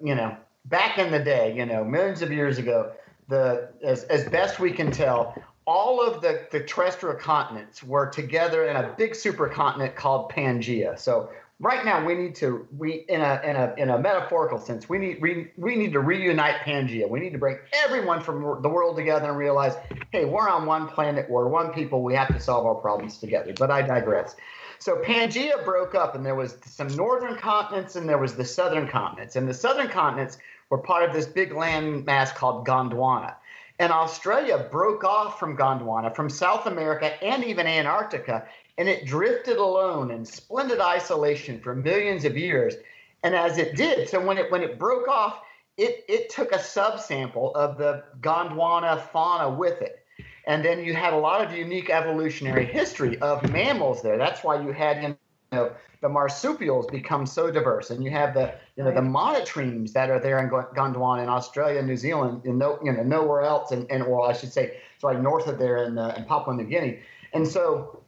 [0.02, 2.92] you know, back in the day, you know, millions of years ago,
[3.30, 8.68] the as as best we can tell, all of the the terrestrial continents were together
[8.68, 11.00] in a big supercontinent called Pangea.
[11.00, 14.88] So right now we need to we in a in a in a metaphorical sense
[14.88, 17.10] we need we, we need to reunite Pangea.
[17.10, 19.76] We need to bring everyone from the world together and realize,
[20.12, 23.54] hey, we're on one planet, we're one people, we have to solve our problems together.
[23.58, 24.36] But I digress.
[24.80, 28.88] So Pangea broke up, and there was some northern continents, and there was the southern
[28.88, 29.36] continents.
[29.36, 30.38] And the southern continents
[30.70, 33.36] were part of this big land mass called Gondwana.
[33.80, 38.46] And Australia broke off from Gondwana, from South America, and even Antarctica,
[38.78, 42.76] and it drifted alone in splendid isolation for millions of years.
[43.24, 45.42] And as it did, so when it when it broke off,
[45.78, 50.06] it it took a subsample of the Gondwana fauna with it.
[50.46, 54.18] And then you had a lot of unique evolutionary history of mammals there.
[54.18, 55.18] That's why you had you
[55.58, 60.10] know the marsupials become so diverse, and you have the you know the monotremes that
[60.10, 63.90] are there in Gondwana in Australia, New Zealand, and no you know nowhere else, and,
[63.92, 67.00] and well I should say sorry north of there in, uh, in Papua New Guinea.
[67.34, 68.04] And so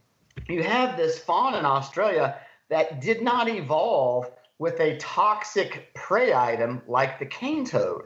[0.48, 2.38] you have this fauna in Australia
[2.70, 8.04] that did not evolve with a toxic prey item like the cane toad.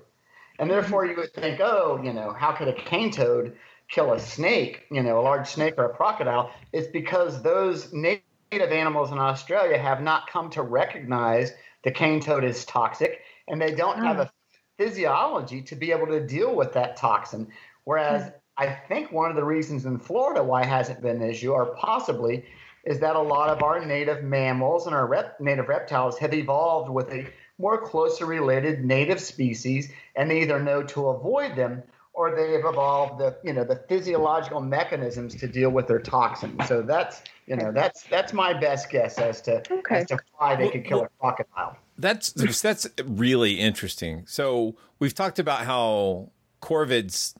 [0.57, 3.57] And therefore, you would think, oh, you know, how could a cane toad
[3.89, 6.51] kill a snake, you know, a large snake or a crocodile?
[6.71, 11.53] It's because those native animals in Australia have not come to recognize
[11.83, 14.31] the cane toad is toxic, and they don't have a
[14.77, 17.47] physiology to be able to deal with that toxin.
[17.83, 18.29] Whereas hmm.
[18.57, 21.75] I think one of the reasons in Florida why it hasn't been an issue, or
[21.75, 22.45] possibly,
[22.85, 26.89] is that a lot of our native mammals and our rep- native reptiles have evolved
[26.89, 27.27] with a
[27.57, 31.83] more closely related native species, and they either know to avoid them
[32.15, 36.67] or they have evolved the you know the physiological mechanisms to deal with their toxins.
[36.67, 39.97] So that's you know that's that's my best guess as to Okay.
[40.01, 41.77] as to why they could kill a crocodile.
[41.97, 44.23] That's that's really interesting.
[44.27, 46.29] So we've talked about how
[46.61, 47.35] corvids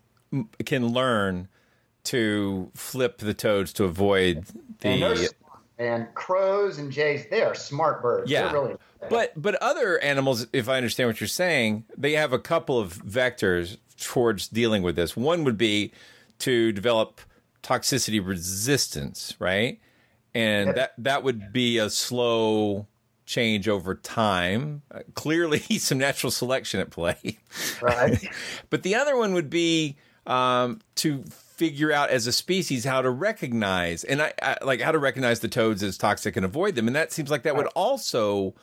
[0.65, 1.47] can learn
[2.05, 4.45] to flip the toads to avoid
[4.83, 5.59] And the smart.
[5.79, 8.29] and crows and jays, they are smart birds.
[8.29, 8.43] yeah.
[8.43, 8.75] They're really
[9.09, 12.93] But but other animals, if I understand what you're saying, they have a couple of
[13.03, 15.15] vectors towards dealing with this.
[15.15, 15.91] One would be
[16.39, 17.21] to develop
[17.63, 19.79] toxicity resistance, right?
[20.33, 22.87] And that that would be a slow
[23.25, 24.81] change over time.
[24.91, 27.39] Uh, clearly, some natural selection at play.
[27.81, 28.27] right.
[28.69, 33.09] but the other one would be um, to figure out as a species how to
[33.09, 36.87] recognize and I, I like how to recognize the toads as toxic and avoid them.
[36.87, 38.53] And that seems like that would also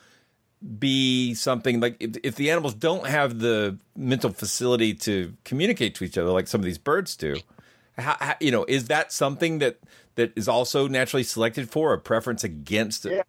[0.79, 6.03] be something like if, if the animals don't have the mental facility to communicate to
[6.03, 7.35] each other like some of these birds do
[7.97, 9.77] how, how, you know is that something that
[10.15, 13.23] that is also naturally selected for a preference against Yeah.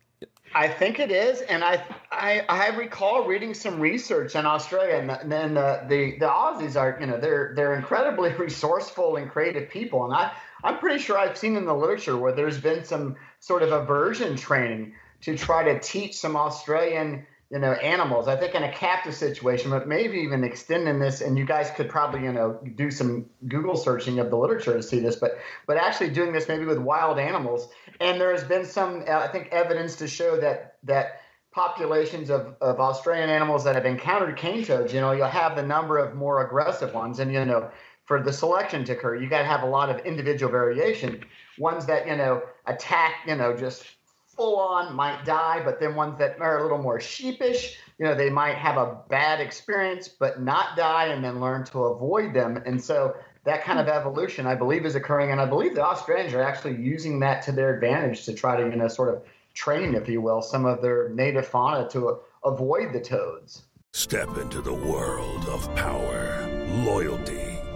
[0.56, 5.32] I think it is, and I, I I recall reading some research in Australia, and
[5.32, 10.04] then the, the the Aussies are you know they're they're incredibly resourceful and creative people,
[10.04, 10.30] and I
[10.62, 14.36] I'm pretty sure I've seen in the literature where there's been some sort of aversion
[14.36, 14.94] training
[15.24, 18.26] to try to teach some Australian you know animals.
[18.26, 21.88] I think in a captive situation, but maybe even extending this, and you guys could
[21.88, 25.76] probably you know do some Google searching of the literature to see this, but but
[25.76, 27.68] actually doing this maybe with wild animals.
[28.00, 31.20] And there has been some uh, I think evidence to show that that
[31.52, 35.62] populations of, of Australian animals that have encountered cane toads, you know, you'll have the
[35.62, 37.70] number of more aggressive ones, and you know
[38.04, 41.24] for the selection to occur, you got to have a lot of individual variation.
[41.58, 43.86] Ones that you know attack, you know, just
[44.36, 48.14] full on might die, but then ones that are a little more sheepish, you know,
[48.14, 52.62] they might have a bad experience but not die and then learn to avoid them.
[52.66, 56.34] And so that kind of evolution, I believe, is occurring, and I believe the Australians
[56.34, 59.94] are actually using that to their advantage to try to, you know, sort of train,
[59.94, 63.62] if you will, some of their native fauna to avoid the toads.
[63.92, 66.48] Step into the world of power,
[66.84, 67.43] loyalty,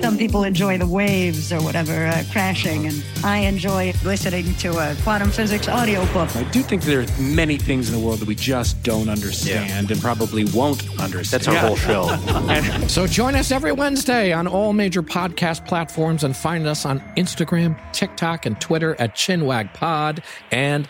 [0.00, 4.96] Some people enjoy the waves or whatever uh, crashing, and I enjoy listening to a
[5.02, 6.34] quantum physics audiobook.
[6.36, 9.88] I do think there are many things in the world that we just don't understand
[9.88, 9.92] yeah.
[9.92, 11.42] and probably won't understand.
[11.42, 12.86] That's our whole show.
[12.86, 17.76] so join us every Wednesday on all major podcast platforms and find us on Instagram,
[17.92, 20.88] TikTok, and Twitter at ChinwagPod and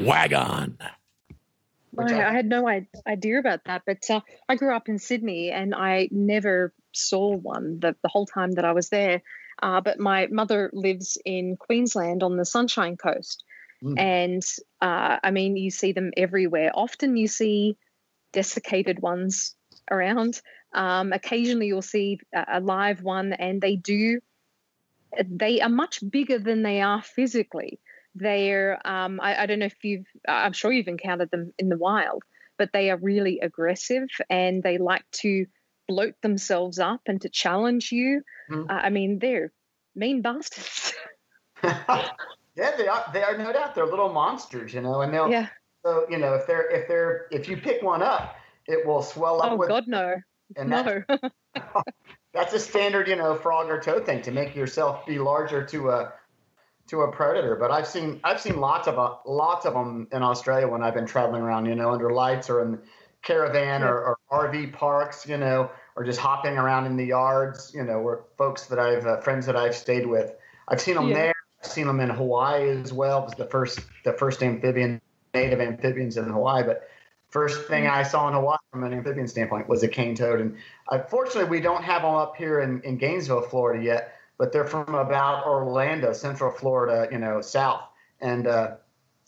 [0.00, 0.78] Wagon.
[1.96, 5.74] I, I had no idea about that, but uh, I grew up in Sydney and
[5.74, 9.22] I never saw one the, the whole time that I was there.
[9.62, 13.44] Uh, but my mother lives in Queensland on the Sunshine Coast.
[13.82, 13.98] Mm.
[13.98, 14.42] And
[14.80, 16.70] uh, I mean, you see them everywhere.
[16.74, 17.76] Often you see
[18.32, 19.54] desiccated ones
[19.90, 20.40] around.
[20.74, 24.20] Um, occasionally you'll see a, live one, and they do,
[25.26, 27.80] they are much bigger than they are physically.
[28.14, 31.78] They're, um, I, I don't know if you've, I'm sure you've encountered them in the
[31.78, 32.22] wild,
[32.58, 35.46] but they are really aggressive and they like to
[35.88, 38.22] bloat themselves up and to challenge you.
[38.50, 38.70] Mm.
[38.70, 39.52] Uh, I mean, they're
[39.94, 40.94] mean bastards.
[41.64, 43.10] yeah, they are.
[43.12, 43.74] They are no doubt.
[43.74, 45.30] They're little monsters, you know, and they'll.
[45.30, 45.48] Yeah.
[45.84, 49.42] So you know, if they're if they're if you pick one up, it will swell
[49.42, 49.52] up.
[49.52, 50.16] Oh with, God, no.
[50.56, 51.02] And no.
[51.08, 51.34] That's,
[52.34, 55.90] that's a standard, you know, frog or toad thing to make yourself be larger to
[55.90, 56.12] a
[56.88, 57.56] to a predator.
[57.56, 60.94] But I've seen I've seen lots of uh, lots of them in Australia when I've
[60.94, 62.78] been traveling around, you know, under lights or in
[63.22, 63.88] caravan yeah.
[63.88, 68.00] or, or, RV parks, you know, or just hopping around in the yards, you know,
[68.00, 70.34] where folks that I've uh, friends that I've stayed with.
[70.68, 71.14] I've seen them yeah.
[71.14, 71.34] there.
[71.62, 73.20] I've seen them in Hawaii as well.
[73.20, 75.00] It was the first the first amphibian
[75.34, 76.88] native amphibians in Hawaii, but
[77.30, 77.90] first thing mm.
[77.90, 80.40] I saw in Hawaii from an amphibian standpoint was a cane toad.
[80.40, 80.56] And
[80.90, 84.64] unfortunately, uh, we don't have them up here in, in Gainesville, Florida yet, but they're
[84.64, 87.82] from about Orlando, Central Florida, you know, south.
[88.20, 88.76] And uh,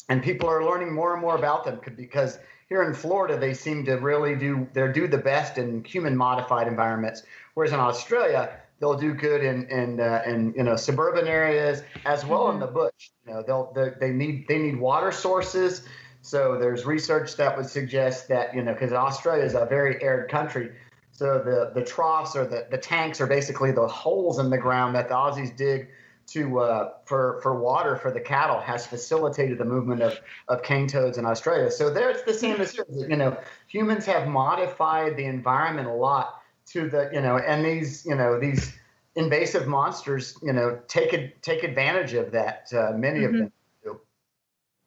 [0.08, 2.38] and people are learning more and more about them because
[2.70, 6.68] here in Florida, they seem to really do they do the best in human modified
[6.68, 11.82] environments, whereas in Australia, they'll do good in in, uh, in you know suburban areas
[12.06, 12.54] as well mm-hmm.
[12.54, 13.10] in the bush.
[13.26, 15.82] You know, they'll they, they need they need water sources.
[16.22, 20.30] So there's research that would suggest that you know because Australia is a very arid
[20.30, 20.70] country,
[21.10, 24.94] so the the troughs or the the tanks are basically the holes in the ground
[24.94, 25.88] that the Aussies dig
[26.30, 30.18] to uh, for for water for the cattle has facilitated the movement of
[30.48, 31.70] of cane toads in Australia.
[31.70, 32.78] So there it's the same as.
[32.88, 38.06] You know, humans have modified the environment a lot to the you know, and these
[38.06, 38.72] you know these
[39.16, 42.68] invasive monsters you know take it take advantage of that.
[42.72, 43.26] Uh, many mm-hmm.
[43.26, 43.52] of them.
[43.82, 44.00] Do.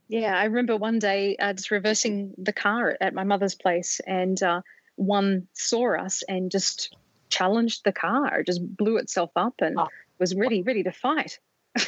[0.08, 4.42] Yeah, I remember one day uh, just reversing the car at my mother's place, and
[4.42, 4.62] uh,
[4.96, 6.96] one saw us and just
[7.30, 9.78] challenged the car, just blew itself up and
[10.20, 11.40] was ready ready to fight.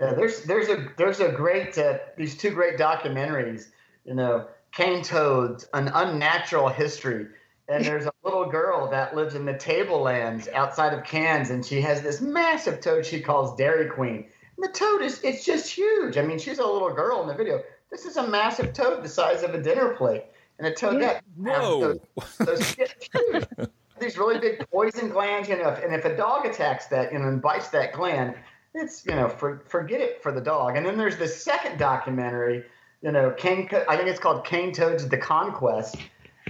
[0.00, 3.68] Yeah, there's there's a there's a great uh, these two great documentaries.
[4.04, 7.28] You know, cane toads, an unnatural history,
[7.68, 11.80] and there's a little girl that lives in the tablelands outside of Cairns, and she
[11.82, 14.26] has this massive toad she calls Dairy Queen.
[14.56, 16.18] And the toad is it's just huge.
[16.18, 17.62] I mean, she's a little girl in the video.
[17.92, 20.24] This is a massive toad the size of a dinner plate,
[20.58, 21.20] and a toad Yeah.
[21.20, 22.00] that Whoa.
[22.16, 23.44] those, those huge,
[24.00, 25.48] these really big poison glands.
[25.48, 28.34] You know, and if a dog attacks that, you know, and bites that gland,
[28.74, 30.76] it's you know, for, forget it for the dog.
[30.76, 32.64] And then there's this second documentary,
[33.02, 33.68] you know, cane.
[33.88, 35.96] I think it's called Cane Toads: The Conquest.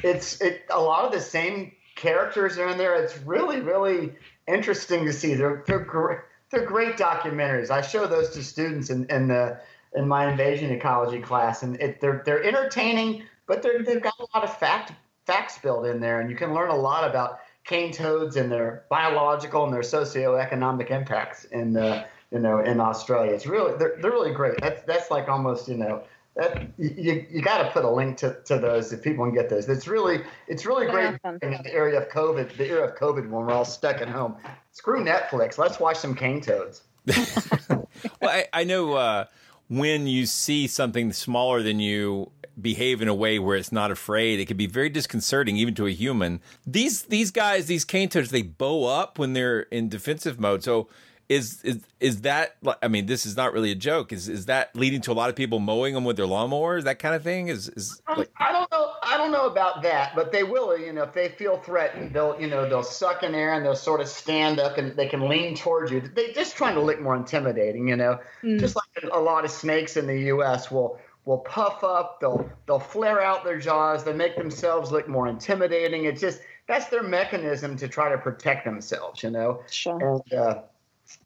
[0.03, 0.65] It's it.
[0.71, 2.95] A lot of the same characters are in there.
[2.95, 4.15] It's really really
[4.47, 5.35] interesting to see.
[5.35, 6.21] They're they're great.
[6.51, 7.71] They're great documentaries.
[7.71, 9.59] I show those to students in, in the
[9.95, 14.27] in my invasion ecology class, and it, they're they're entertaining, but they're, they've got a
[14.35, 14.93] lot of fact
[15.27, 18.85] facts built in there, and you can learn a lot about cane toads and their
[18.91, 23.33] biological and their socioeconomic impacts in uh, you know in Australia.
[23.33, 24.61] It's really they're, they're really great.
[24.61, 26.05] That's that's like almost you know
[26.37, 29.49] that you you got to put a link to, to those if people can get
[29.49, 29.69] those.
[29.69, 33.47] It's really it's really great in the area of COVID, the era of COVID when
[33.47, 34.37] we're all stuck at home.
[34.73, 35.59] Screw Netflix.
[35.59, 36.83] Let's watch some cane toads.
[37.69, 37.87] well,
[38.23, 39.27] I, I know uh,
[39.69, 44.39] when you see something smaller than you behave in a way where it's not afraid,
[44.39, 46.41] it can be very disconcerting, even to a human.
[46.67, 50.63] These these guys, these cane toads, they bow up when they're in defensive mode.
[50.63, 50.89] So
[51.29, 52.57] is is is that?
[52.83, 54.13] I mean, this is not really a joke.
[54.13, 56.85] Is is that leading to a lot of people mowing them with their lawnmowers?
[56.85, 58.93] That kind of thing is is like I don't know.
[59.03, 60.79] I don't know about that, but they will.
[60.79, 63.75] You know, if they feel threatened, they'll you know they'll suck in air and they'll
[63.75, 66.01] sort of stand up and they can lean towards you.
[66.01, 67.89] they're just trying to look more intimidating.
[67.89, 70.71] You know, just like a lot of snakes in the U.S.
[70.71, 72.21] will will puff up.
[72.21, 74.05] They'll they'll flare out their jaws.
[74.05, 76.05] They make themselves look more intimidating.
[76.05, 79.23] It's just that's their mechanism to try to protect themselves.
[79.23, 79.63] You know.
[79.71, 80.23] Sure.
[80.31, 80.63] And, uh,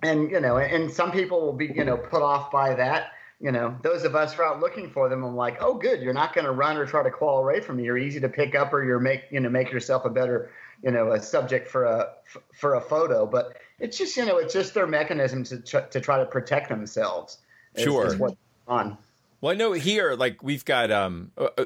[0.03, 3.13] and you know, and some people will be you know put off by that.
[3.41, 6.03] You know, those of us who are out looking for them, I'm like, oh, good,
[6.03, 7.85] you're not going to run or try to claw away from me.
[7.85, 10.51] You're easy to pick up, or you're make you know make yourself a better
[10.83, 12.09] you know a subject for a
[12.53, 13.27] for a photo.
[13.27, 17.39] But it's just you know it's just their mechanism to to try to protect themselves.
[17.77, 18.17] Sure.
[18.17, 18.99] what's on.
[19.41, 21.65] Well, I know here, like we've got, um, uh, uh,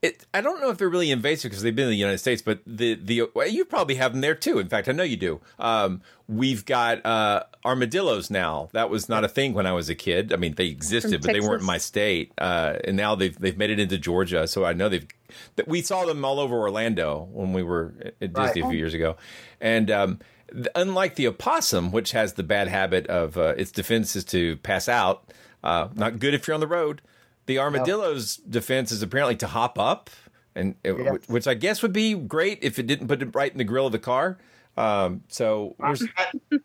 [0.00, 0.24] it.
[0.32, 2.60] I don't know if they're really invasive because they've been in the United States, but
[2.66, 4.58] the the well, you probably have them there too.
[4.58, 5.40] In fact, I know you do.
[5.58, 8.70] Um, we've got uh, armadillos now.
[8.72, 10.32] That was not a thing when I was a kid.
[10.32, 12.32] I mean, they existed, but they weren't in my state.
[12.38, 15.06] Uh, and now they've they've made it into Georgia, so I know they've.
[15.56, 18.94] That we saw them all over Orlando when we were at Disney a few years
[18.94, 19.16] ago,
[19.60, 19.90] and.
[19.90, 20.18] Um,
[20.74, 24.88] Unlike the opossum, which has the bad habit of uh, its defense is to pass
[24.88, 27.02] out, uh, not good if you're on the road.
[27.46, 30.10] The armadillo's defense is apparently to hop up,
[30.54, 33.58] and it, which I guess would be great if it didn't put it right in
[33.58, 34.38] the grill of the car.
[34.76, 35.96] Um, so we're,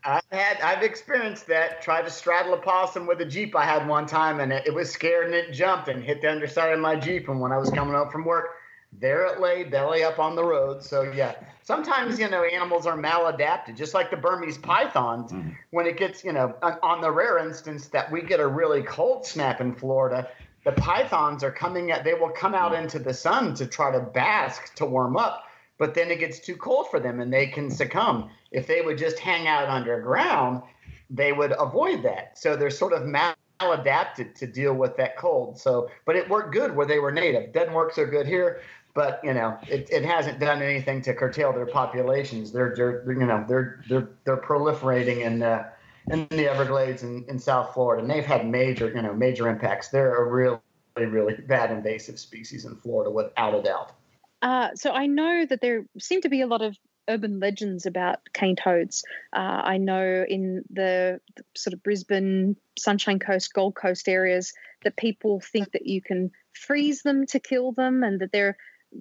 [0.03, 1.81] I've had I've experienced that.
[1.81, 4.73] Tried to straddle a possum with a jeep I had one time, and it, it
[4.73, 7.27] was scared and it jumped and hit the underside of my jeep.
[7.27, 8.45] And when I was coming up from work,
[8.93, 10.83] there it lay, belly up on the road.
[10.83, 15.33] So yeah, sometimes you know animals are maladapted, just like the Burmese pythons.
[15.71, 18.83] When it gets you know on, on the rare instance that we get a really
[18.83, 20.29] cold snap in Florida,
[20.65, 22.03] the pythons are coming at.
[22.03, 25.45] They will come out into the sun to try to bask to warm up
[25.77, 28.29] but then it gets too cold for them and they can succumb.
[28.51, 30.61] If they would just hang out underground,
[31.09, 32.37] they would avoid that.
[32.37, 35.59] So they're sort of maladapted to deal with that cold.
[35.59, 37.51] So, but it worked good where they were native.
[37.51, 38.61] Doesn't work so good here,
[38.93, 42.51] but you know, it, it hasn't done anything to curtail their populations.
[42.51, 45.63] They're, they're you know, they're they're they're proliferating and uh,
[46.09, 49.89] in the Everglades in, in South Florida, and they've had major you know major impacts.
[49.89, 50.59] They're a really
[50.95, 53.91] really bad invasive species in Florida, without a doubt.
[54.41, 56.77] Uh, so I know that there seem to be a lot of
[57.07, 59.03] urban legends about cane toads.
[59.35, 64.53] Uh, I know in the, the sort of Brisbane, Sunshine Coast, Gold Coast areas
[64.83, 68.57] that people think that you can freeze them to kill them, and that they're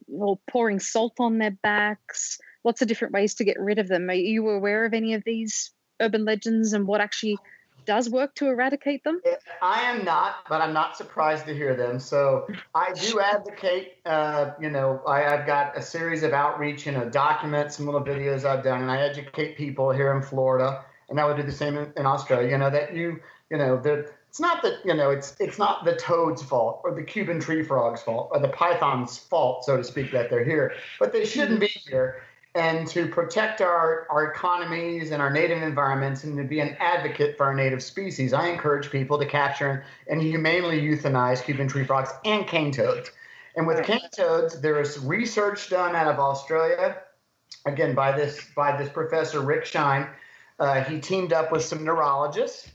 [0.07, 2.39] well, pouring salt on their backs.
[2.65, 4.09] Lots of different ways to get rid of them.
[4.09, 5.71] Are you aware of any of these
[6.01, 7.39] urban legends and what actually
[7.85, 9.21] does work to eradicate them?
[9.61, 12.01] I am not, but I'm not surprised to hear them.
[12.01, 13.99] So I do advocate.
[14.05, 18.03] Uh, you know, I, I've got a series of outreach, you know, documents, some little
[18.03, 21.53] videos I've done, and I educate people here in Florida, and I would do the
[21.53, 22.49] same in, in Australia.
[22.49, 23.21] You know that you,
[23.51, 26.95] you know, that it's not that you know it's it's not the toad's fault or
[26.95, 30.75] the Cuban tree frog's fault or the python's fault, so to speak, that they're here,
[30.99, 32.23] but they shouldn't be here.
[32.57, 37.37] And to protect our, our economies and our native environments and to be an advocate
[37.37, 42.11] for our native species, I encourage people to capture and humanely euthanize Cuban tree frogs
[42.25, 43.11] and cane toads.
[43.57, 46.97] And with cane toads, there is research done out of Australia
[47.67, 50.09] again by this by this professor Rick Shine.
[50.59, 52.71] Uh, he teamed up with some neurologists,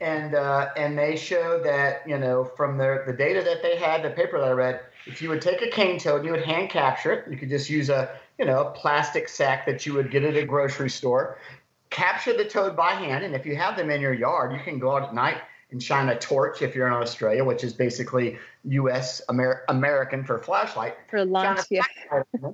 [0.00, 4.02] and uh, and they showed that you know from the the data that they had,
[4.02, 6.44] the paper that I read, if you would take a cane toad, and you would
[6.44, 7.30] hand capture it.
[7.30, 10.36] You could just use a you know a plastic sack that you would get at
[10.36, 11.38] a grocery store,
[11.90, 14.78] capture the toad by hand, and if you have them in your yard, you can
[14.78, 15.38] go out at night
[15.70, 19.22] and shine a torch if you're in Australia, which is basically U.S.
[19.30, 20.94] Amer- American for flashlight.
[21.08, 21.82] For light, yeah.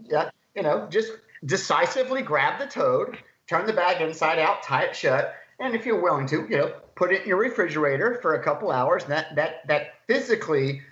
[0.09, 1.13] yeah, you know, just
[1.45, 3.19] decisively grab the toad,
[3.49, 6.73] turn the bag inside out, tie it shut, and if you're willing to, you know,
[6.95, 9.05] put it in your refrigerator for a couple hours.
[9.05, 10.83] And that that that physically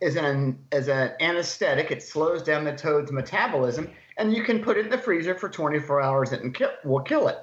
[0.00, 1.90] is an as an anesthetic.
[1.90, 5.48] It slows down the toad's metabolism, and you can put it in the freezer for
[5.48, 7.38] 24 hours and kill, will kill it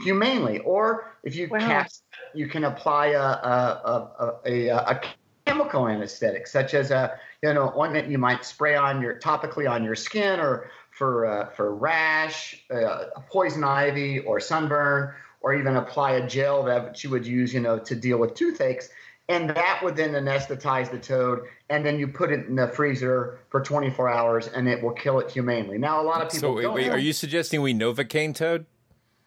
[0.00, 0.58] humanely.
[0.60, 1.58] Or if you Wow.
[1.58, 2.02] cast,
[2.34, 5.00] you can apply a a, a, a, a, a
[5.46, 9.84] chemical anesthetic, such as a you know ointment you might spray on your topically on
[9.84, 16.12] your skin, or for uh, for rash, uh, poison ivy, or sunburn, or even apply
[16.12, 18.90] a gel that you would use you know to deal with toothaches.
[19.30, 23.40] And that would then anesthetize the toad, and then you put it in the freezer
[23.50, 25.76] for 24 hours, and it will kill it humanely.
[25.76, 28.64] Now, a lot of people So wait, don't wait, are you suggesting we Novocaine toad?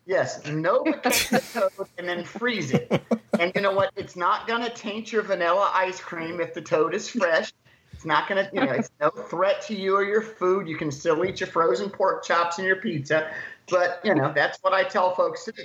[0.08, 1.44] Yes, no the
[1.78, 3.02] toad and then freeze it.
[3.40, 3.92] And you know what?
[3.96, 7.54] It's not going to taint your vanilla ice cream if the toad is fresh.
[7.94, 10.68] It's not going to, you know, it's no threat to you or your food.
[10.68, 13.32] You can still eat your frozen pork chops and your pizza.
[13.70, 15.64] But, you know, that's what I tell folks to do.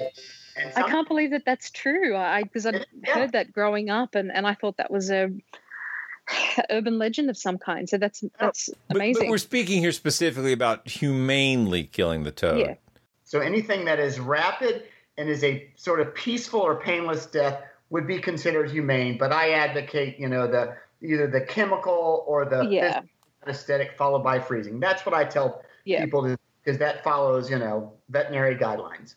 [0.57, 2.17] And I can't believe that that's true.
[2.17, 5.31] I because I heard that growing up, and, and I thought that was a
[6.71, 7.89] urban legend of some kind.
[7.89, 9.25] So that's oh, that's amazing.
[9.25, 12.59] but we're speaking here specifically about humanely killing the toad.
[12.59, 12.75] Yeah.
[13.25, 14.85] So anything that is rapid
[15.19, 19.19] and is a sort of peaceful or painless death would be considered humane.
[19.19, 23.03] But I advocate, you know, the either the chemical or the Yeah.
[23.45, 24.81] anesthetic followed by freezing.
[24.81, 26.05] That's what I tell Yeah.
[26.05, 29.15] people to because that follows, you know, veterinary guidelines.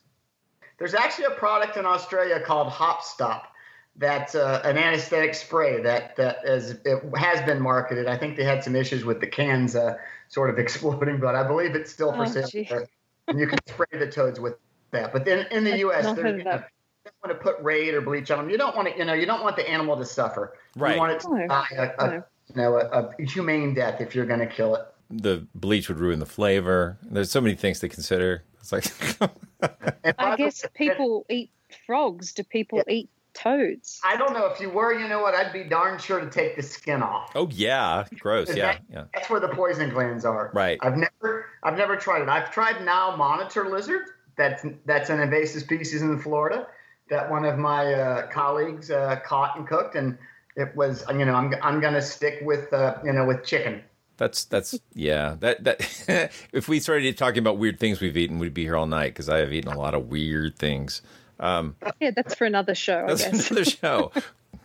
[0.79, 3.53] There's actually a product in Australia called Hop Stop.
[3.97, 8.07] That's uh, an anesthetic spray that that is it has been marketed.
[8.07, 9.97] I think they had some issues with the cans uh,
[10.29, 12.85] sort of exploding, but I believe it's still for Oh, sale.
[13.27, 14.55] And you can spray the toads with
[14.91, 15.11] that.
[15.11, 17.37] But then in the I've U.S., not there's, heard of you know, you don't want
[17.39, 18.49] to put raid or bleach on them.
[18.49, 20.57] You don't want to, you know, you don't want the animal to suffer.
[20.77, 20.93] Right.
[20.93, 21.47] You want it to No.
[21.47, 22.13] die a, a, No.
[22.15, 24.85] you know, a, a humane death if you're going to kill it.
[25.11, 26.97] The bleach would ruin the flavor.
[27.03, 28.43] There's so many things to consider.
[28.59, 31.51] It's like I guess people eat
[31.85, 32.33] frogs.
[32.33, 33.99] Do people eat toads?
[34.03, 35.33] I don't know if you were, you know what?
[35.35, 37.31] I'd be darn sure to take the skin off.
[37.35, 38.55] Oh yeah, gross.
[38.55, 39.05] Yeah, yeah.
[39.13, 40.51] That's where the poison glands are.
[40.53, 40.79] Right.
[40.81, 42.29] I've never, I've never tried it.
[42.29, 44.07] I've tried now monitor lizard.
[44.37, 46.67] That's that's an invasive species in Florida
[47.09, 50.17] that one of my uh, colleagues uh, caught and cooked, and
[50.55, 53.83] it was, you know, I'm I'm gonna stick with, uh, you know, with chicken.
[54.19, 55.37] That's that's yeah.
[55.39, 58.85] That that if we started talking about weird things we've eaten, we'd be here all
[58.85, 61.01] night because I have eaten a lot of weird things.
[61.39, 63.05] Um, Yeah, that's for another show.
[63.05, 63.49] I that's guess.
[63.49, 64.11] another show.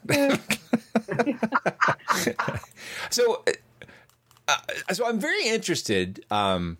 [3.10, 3.44] so,
[4.48, 4.56] uh,
[4.92, 6.24] so I'm very interested.
[6.32, 6.78] Um,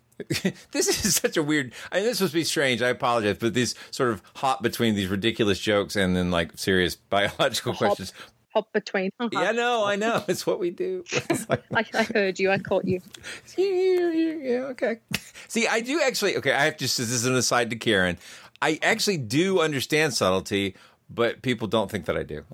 [0.71, 1.73] this is such a weird.
[1.91, 2.81] I mean, this must be strange.
[2.81, 6.95] I apologize, but this sort of hop between these ridiculous jokes and then like serious
[6.95, 7.79] biological Hop.
[7.79, 8.13] questions.
[8.55, 9.11] Hop between.
[9.31, 10.23] Yeah, no, I know.
[10.27, 11.03] It's what we do.
[11.49, 12.49] Like, I, I heard you.
[12.49, 13.01] I caught you.
[13.57, 14.99] yeah, yeah, yeah, okay.
[15.47, 16.37] See, I do actually.
[16.37, 18.17] Okay, I have just This is an aside to Karen.
[18.61, 20.75] I actually do understand subtlety,
[21.09, 22.45] but people don't think that I do.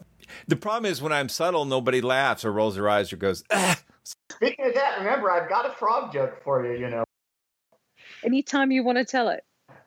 [0.48, 3.80] The problem is when I'm subtle, nobody laughs or rolls their eyes or goes, ah.
[4.32, 6.80] Speaking of that, remember I've got a frog joke for you.
[6.80, 7.04] You know,
[8.24, 9.44] Anytime you want to tell it.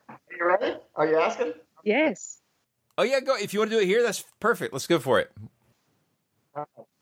[0.08, 0.76] Are you ready?
[0.94, 1.54] Are you asking?
[1.82, 2.38] Yes.
[2.96, 3.36] Oh yeah, go.
[3.36, 4.72] If you want to do it here, that's perfect.
[4.72, 5.32] Let's go for it.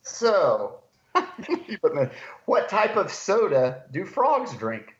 [0.02, 0.80] So,
[2.46, 4.94] what type of soda do frogs drink?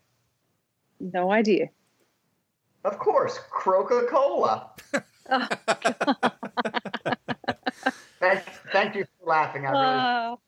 [1.00, 1.70] No idea.
[2.84, 4.70] Of course, Coca Cola.
[5.30, 5.46] Oh,
[8.18, 8.42] thank,
[8.72, 9.64] thank you for laughing.
[9.66, 10.38] I really Oh,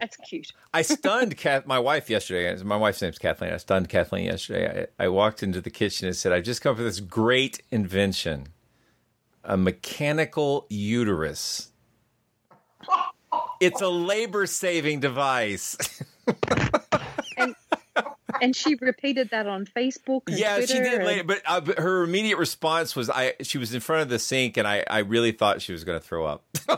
[0.00, 0.48] that's cute.
[0.74, 2.62] I stunned Kath, my wife yesterday.
[2.62, 3.52] My wife's name's Kathleen.
[3.52, 4.86] I stunned Kathleen yesterday.
[4.98, 7.62] I, I walked into the kitchen and said, "I've just come up with this great
[7.70, 8.48] invention:
[9.44, 11.70] a mechanical uterus.
[13.60, 15.76] It's a labor-saving device."
[17.38, 17.54] And
[18.40, 20.22] and, she repeated that on Facebook.
[20.26, 23.34] And yeah, she Twitter did and- later, but, uh, but her immediate response was, "I."
[23.42, 26.00] She was in front of the sink, and I, I really thought she was going
[26.00, 26.44] to throw up.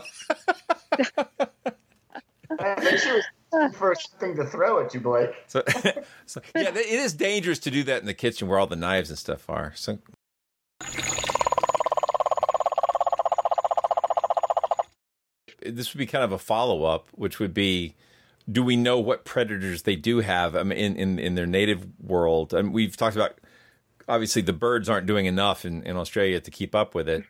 [2.59, 5.31] I think she was looking for something to throw at you, Blake.
[5.47, 5.63] So,
[6.25, 9.09] so yeah, it is dangerous to do that in the kitchen where all the knives
[9.09, 9.73] and stuff are.
[9.75, 9.99] So.
[15.69, 17.95] This would be kind of a follow up, which would be
[18.51, 21.87] do we know what predators they do have I mean, in, in, in their native
[22.01, 22.53] world?
[22.53, 23.39] And we've talked about
[24.07, 27.23] obviously the birds aren't doing enough in, in Australia to keep up with it.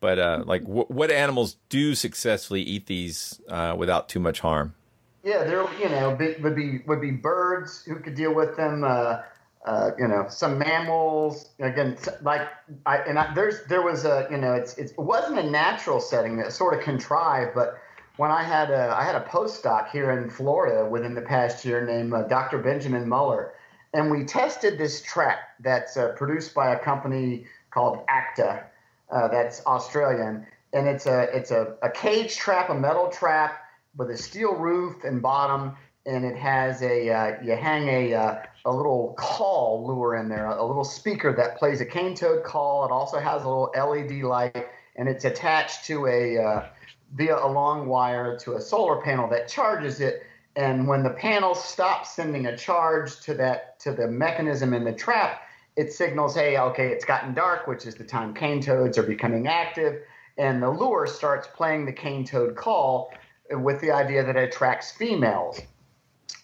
[0.00, 4.74] But uh, like, wh- what animals do successfully eat these uh, without too much harm?
[5.22, 8.82] Yeah, there you know be, would be would be birds who could deal with them.
[8.82, 9.18] Uh,
[9.64, 11.50] uh, you know, some mammals.
[11.60, 12.48] Again, like
[12.84, 16.00] I and I, there's there was a you know it's, it's it wasn't a natural
[16.00, 16.36] setting.
[16.38, 17.78] that sort of contrived, but
[18.16, 21.86] when I had a I had a postdoc here in Florida within the past year
[21.86, 22.58] named uh, Dr.
[22.58, 23.54] Benjamin Muller,
[23.94, 28.64] and we tested this trap that's uh, produced by a company called Acta,
[29.10, 33.60] uh, that's Australian, and it's a it's a, a cage trap, a metal trap
[33.96, 35.76] with a steel roof and bottom,
[36.06, 40.46] and it has a uh, you hang a uh, a little call lure in there,
[40.46, 42.84] a little speaker that plays a cane toad call.
[42.84, 46.66] It also has a little LED light, and it's attached to a uh,
[47.14, 50.22] via a long wire to a solar panel that charges it.
[50.54, 54.92] And when the panel stops sending a charge to that to the mechanism in the
[54.92, 55.42] trap,
[55.76, 59.46] it signals, hey, okay, it's gotten dark, which is the time cane toads are becoming
[59.46, 60.02] active,
[60.36, 63.12] and the lure starts playing the cane toad call
[63.50, 65.60] with the idea that it attracts females.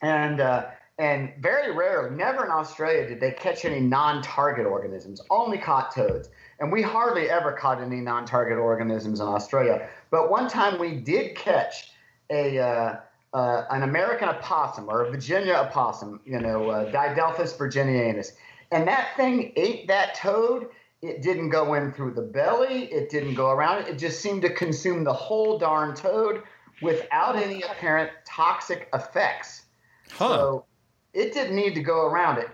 [0.02, 0.66] And uh,
[0.98, 5.20] and very rarely, never in Australia did they catch any non-target organisms.
[5.30, 6.28] Only caught toads,
[6.58, 9.88] and we hardly ever caught any non-target organisms in Australia.
[10.10, 11.92] But one time we did catch
[12.30, 12.96] a uh,
[13.32, 18.32] uh, an American opossum or a Virginia opossum, you know, uh, Didelphis virginianus,
[18.72, 20.68] and that thing ate that toad.
[21.00, 22.86] It didn't go in through the belly.
[22.86, 23.88] It didn't go around it.
[23.88, 26.42] It just seemed to consume the whole darn toad
[26.82, 29.62] without any apparent toxic effects.
[30.12, 30.28] Huh.
[30.28, 30.64] So
[31.12, 32.48] it didn't need to go around it,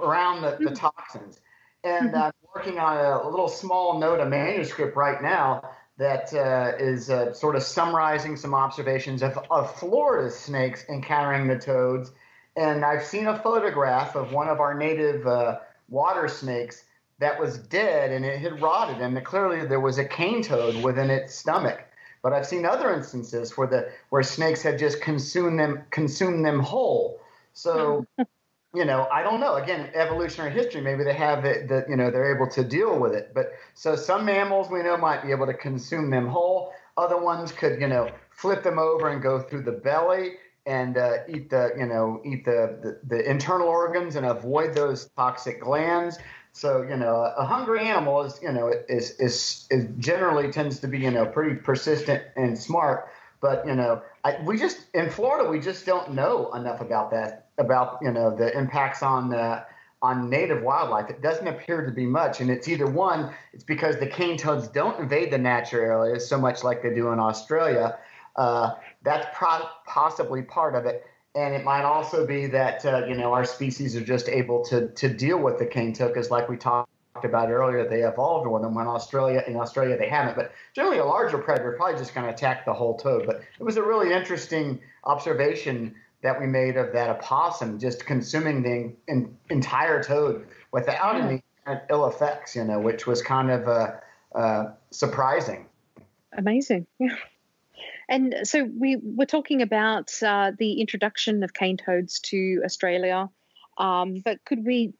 [0.00, 1.40] around the, the toxins.
[1.84, 7.10] And I'm working on a little small note, a manuscript right now that uh, is
[7.10, 12.12] uh, sort of summarizing some observations of, of Florida snakes encountering the toads.
[12.56, 16.84] And I've seen a photograph of one of our native uh, water snakes
[17.18, 21.08] that was dead and it had rotted, and clearly there was a cane toad within
[21.08, 21.84] its stomach.
[22.22, 26.60] But I've seen other instances where the where snakes have just consumed them consumed them
[26.60, 27.20] whole.
[27.52, 28.06] So,
[28.74, 29.56] you know, I don't know.
[29.56, 30.80] Again, evolutionary history.
[30.80, 33.32] Maybe they have it that you know they're able to deal with it.
[33.34, 36.72] But so some mammals we know might be able to consume them whole.
[36.96, 40.34] Other ones could you know flip them over and go through the belly
[40.66, 45.08] and uh, eat the you know eat the, the the internal organs and avoid those
[45.16, 46.18] toxic glands.
[46.52, 50.88] So you know, a hungry animal is you know is is, is generally tends to
[50.88, 53.08] be you know pretty persistent and smart.
[53.40, 57.46] But you know, I, we just in Florida we just don't know enough about that
[57.58, 59.64] about you know the impacts on uh,
[60.02, 61.08] on native wildlife.
[61.08, 64.68] It doesn't appear to be much, and it's either one, it's because the cane toads
[64.68, 67.98] don't invade the natural areas so much like they do in Australia.
[68.36, 73.14] Uh, that's pro- possibly part of it and it might also be that uh, you
[73.14, 76.56] know our species are just able to to deal with the cane toads like we
[76.56, 76.88] talked
[77.24, 77.88] about earlier.
[77.88, 78.74] They evolved with them.
[78.74, 82.32] When Australia in Australia they haven't, but generally a larger predator probably just going to
[82.32, 83.24] attack the whole toad.
[83.26, 88.62] But it was a really interesting observation that we made of that opossum just consuming
[88.62, 91.42] the in, entire toad without any
[91.90, 92.54] ill effects.
[92.54, 93.92] You know, which was kind of uh,
[94.34, 95.66] uh, surprising.
[96.36, 96.86] Amazing.
[96.98, 97.14] Yeah.
[98.08, 103.28] And so we were talking about uh, the introduction of cane toads to Australia,
[103.78, 104.92] um, but could we?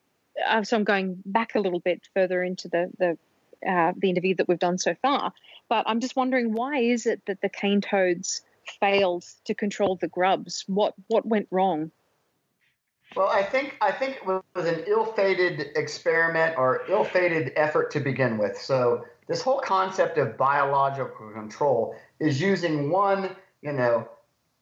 [0.47, 3.19] Uh, so I'm going back a little bit further into the the
[3.69, 5.33] uh, the interview that we've done so far,
[5.69, 8.43] but I'm just wondering why is it that the cane toads
[8.81, 10.65] failed to control the grubs?
[10.67, 11.91] What what went wrong?
[13.15, 18.39] Well, I think I think it was an ill-fated experiment or ill-fated effort to begin
[18.39, 18.57] with.
[18.57, 24.09] So this whole concept of biological control is using one, you know,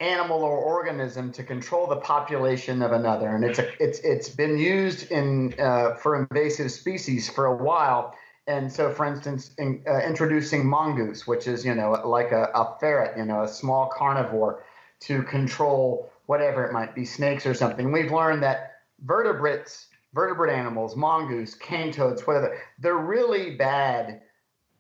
[0.01, 4.59] animal or organism to control the population of another, and it's a, it's it's been
[4.59, 8.15] used in uh, for invasive species for a while.
[8.47, 12.77] And so, for instance, in, uh, introducing mongoose, which is you know like a, a
[12.81, 14.65] ferret, you know, a small carnivore,
[15.01, 17.93] to control whatever it might be, snakes or something.
[17.93, 24.23] We've learned that vertebrates, vertebrate animals, mongoose, cane toads, whatever, they're really bad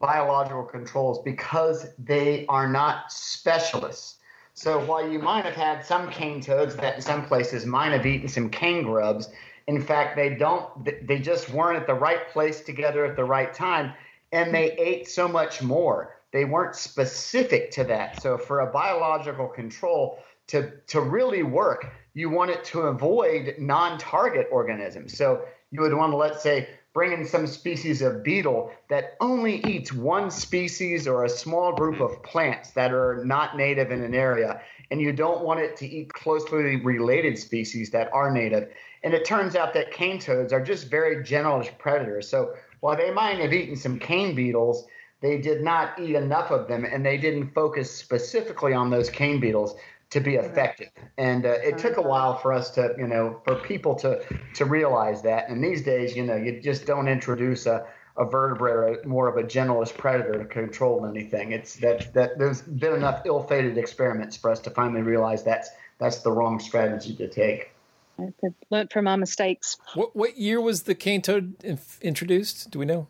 [0.00, 4.16] biological controls because they are not specialists.
[4.54, 8.04] So while you might have had some cane toads that in some places might have
[8.04, 9.28] eaten some cane grubs,
[9.66, 13.54] in fact they don't they just weren't at the right place together at the right
[13.54, 13.92] time
[14.32, 16.16] and they ate so much more.
[16.32, 18.22] They weren't specific to that.
[18.22, 24.48] So for a biological control to to really work, you want it to avoid non-target
[24.50, 25.16] organisms.
[25.16, 29.64] So you would want to let's say bring in some species of beetle that only
[29.66, 34.14] eats one species or a small group of plants that are not native in an
[34.14, 34.60] area,
[34.90, 38.72] and you don't want it to eat closely related species that are native.
[39.04, 42.28] And it turns out that cane toads are just very generalist predators.
[42.28, 44.86] So while they might have eaten some cane beetles,
[45.20, 49.38] they did not eat enough of them, and they didn't focus specifically on those cane
[49.38, 49.76] beetles
[50.10, 50.90] to be effective.
[51.18, 54.22] And uh, it took a while for us to, you know, for people to
[54.54, 55.48] to realize that.
[55.48, 57.86] And these days, you know, you just don't introduce a
[58.16, 61.52] a vertebrate or more of a generalist predator to control anything.
[61.52, 66.18] It's that that there's been enough ill-fated experiments for us to finally realize that's that's
[66.18, 67.70] the wrong strategy to take.
[68.18, 69.78] I've learned from our mistakes.
[69.94, 71.54] What what year was the cane toad
[72.02, 72.70] introduced?
[72.70, 73.06] Do we know?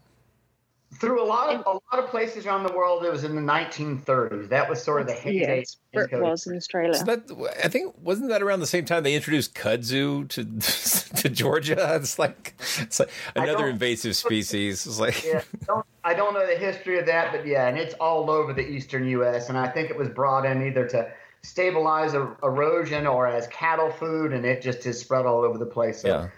[0.95, 3.41] Through a lot of a lot of places around the world, it was in the
[3.41, 4.49] 1930s.
[4.49, 5.59] That was sort of the heyday.
[5.59, 6.95] Yes, where it was in Australia.
[6.95, 7.31] So that
[7.63, 10.45] I think wasn't that around the same time they introduced kudzu to
[11.23, 11.95] to Georgia.
[11.95, 14.85] It's like it's like another invasive species.
[14.85, 17.95] It's like yeah, don't, I don't know the history of that, but yeah, and it's
[17.95, 19.49] all over the eastern U.S.
[19.49, 21.09] And I think it was brought in either to
[21.43, 25.67] stabilize er- erosion or as cattle food, and it just is spread all over the
[25.67, 26.03] place.
[26.03, 26.29] So, Yeah.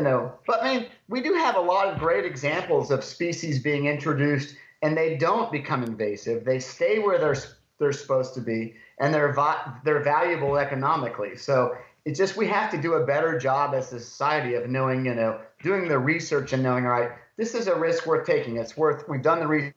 [0.00, 3.62] You know, but I mean, we do have a lot of great examples of species
[3.62, 6.42] being introduced, and they don't become invasive.
[6.42, 7.36] They stay where they're
[7.78, 11.36] they're supposed to be, and they're vi- they're valuable economically.
[11.36, 11.76] So
[12.06, 15.14] it's just we have to do a better job as a society of knowing, you
[15.14, 18.56] know, doing the research and knowing, all right, this is a risk worth taking.
[18.56, 19.06] It's worth.
[19.06, 19.74] We've done the research.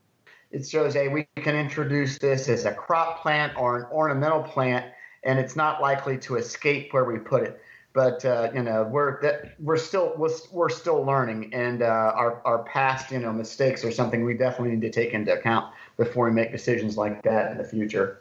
[0.51, 4.85] It shows, hey, we can introduce this as a crop plant or an ornamental plant,
[5.25, 7.61] and it's not likely to escape where we put it.
[7.93, 11.85] But uh, you know, we're that we're still we're, we're still learning, and uh,
[12.15, 15.71] our our past you know mistakes are something we definitely need to take into account
[15.97, 18.19] before we make decisions like that in the future.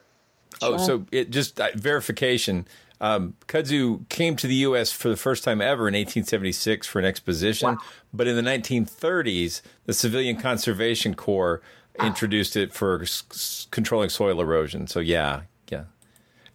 [0.61, 2.66] Oh, so it just uh, verification.
[3.01, 4.93] Um, kudzu came to the U.S.
[4.93, 7.77] for the first time ever in 1876 for an exposition,
[8.12, 11.61] but in the 1930s, the Civilian Conservation Corps
[11.99, 14.87] introduced it for s- s- controlling soil erosion.
[14.87, 15.43] So yeah,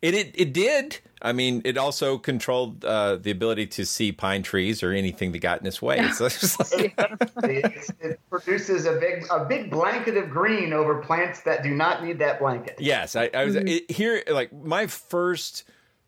[0.01, 0.99] yeah, it it, it did.
[1.21, 5.39] I mean, it also controlled uh, the ability to see pine trees or anything that
[5.39, 6.07] got in its way.
[6.11, 6.93] So it's like-
[7.43, 12.03] it, it produces a big a big blanket of green over plants that do not
[12.03, 12.75] need that blanket.
[12.79, 14.21] Yes, I, I was it, here.
[14.29, 15.63] Like my first,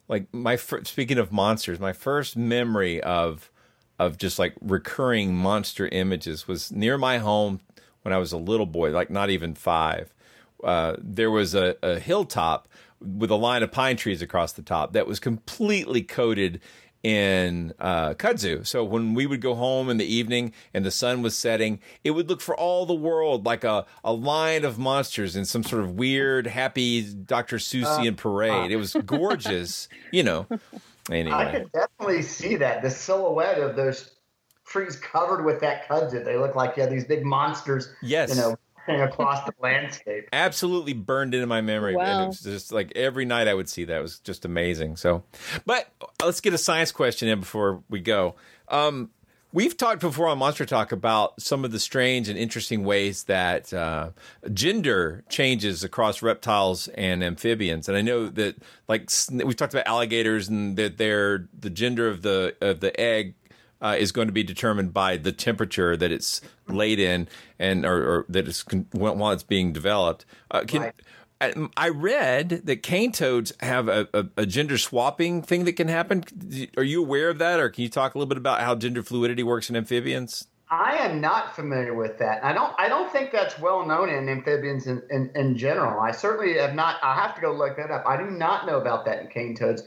[0.08, 3.52] like my fir- speaking of monsters, my first memory of
[3.98, 7.60] of just like recurring monster images was near my home
[8.04, 10.14] when I was a little boy, like not even five.
[10.64, 12.68] Uh, there was a, a hilltop
[13.02, 16.62] with a line of pine trees across the top that was completely coated
[17.02, 18.66] in uh, kudzu.
[18.68, 22.12] So when we would go home in the evening and the sun was setting, it
[22.12, 25.84] would look for all the world like a, a line of monsters in some sort
[25.84, 27.58] of weird, happy Dr.
[27.58, 28.72] Seussian parade.
[28.72, 30.47] It was gorgeous, you know.
[31.10, 31.36] Anyway.
[31.36, 34.12] I could definitely see that the silhouette of those
[34.66, 36.24] trees covered with that kudzu.
[36.24, 37.91] They look like yeah, these big monsters.
[38.02, 38.30] Yes.
[38.30, 38.58] you know,
[38.96, 40.30] across the landscape.
[40.34, 41.96] absolutely burned into my memory.
[41.96, 43.98] And it was just like every night I would see that.
[43.98, 44.96] It was just amazing.
[44.96, 45.24] So,
[45.66, 45.88] but
[46.24, 48.36] let's get a science question in before we go.
[48.68, 49.10] Um,
[49.52, 53.74] we've talked before on Monster Talk about some of the strange and interesting ways that
[53.74, 54.12] uh,
[54.54, 57.88] gender changes across reptiles and amphibians.
[57.88, 62.22] And I know that, like, we've talked about alligators and that they're the gender of
[62.22, 63.36] the of the egg
[63.82, 67.27] uh, is going to be determined by the temperature that it's laid in
[67.57, 70.25] and or, or that it's while it's being developed.
[70.51, 70.91] Uh, can,
[71.41, 75.88] I, I read that cane toads have a, a, a gender swapping thing that can
[75.88, 76.23] happen.
[76.75, 79.03] Are you aware of that, or can you talk a little bit about how gender
[79.03, 80.47] fluidity works in amphibians?
[80.71, 82.43] I am not familiar with that.
[82.43, 82.73] I don't.
[82.77, 85.99] I don't think that's well known in amphibians in, in, in general.
[85.99, 86.97] I certainly have not.
[87.01, 88.03] I have to go look that up.
[88.05, 89.82] I do not know about that in cane toads.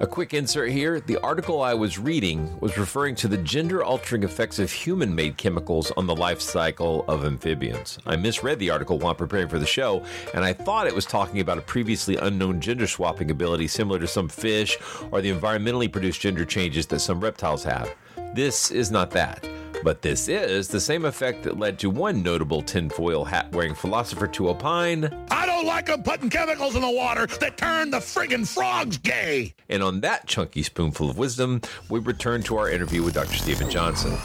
[0.00, 1.00] A quick insert here.
[1.00, 5.36] The article I was reading was referring to the gender altering effects of human made
[5.36, 7.98] chemicals on the life cycle of amphibians.
[8.06, 11.40] I misread the article while preparing for the show, and I thought it was talking
[11.40, 14.78] about a previously unknown gender swapping ability similar to some fish
[15.10, 17.92] or the environmentally produced gender changes that some reptiles have.
[18.34, 19.44] This is not that.
[19.84, 24.26] But this is the same effect that led to one notable tinfoil hat wearing philosopher
[24.26, 25.04] to opine.
[25.30, 29.54] I don't like them putting chemicals in the water that turn the friggin' frogs gay.
[29.68, 33.36] And on that chunky spoonful of wisdom, we return to our interview with Dr.
[33.36, 34.18] Steven Johnson.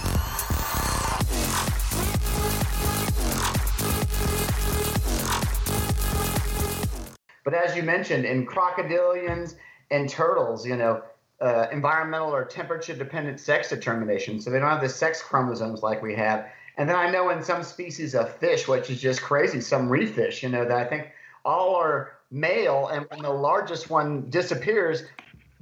[7.44, 9.56] But as you mentioned, in crocodilians
[9.92, 11.04] and turtles, you know,
[11.42, 14.40] uh, environmental or temperature dependent sex determination.
[14.40, 16.48] So they don't have the sex chromosomes like we have.
[16.78, 20.16] And then I know in some species of fish, which is just crazy, some reef
[20.16, 21.12] fish, you know, that I think
[21.46, 22.88] all are male.
[22.88, 25.04] And when the largest one disappears,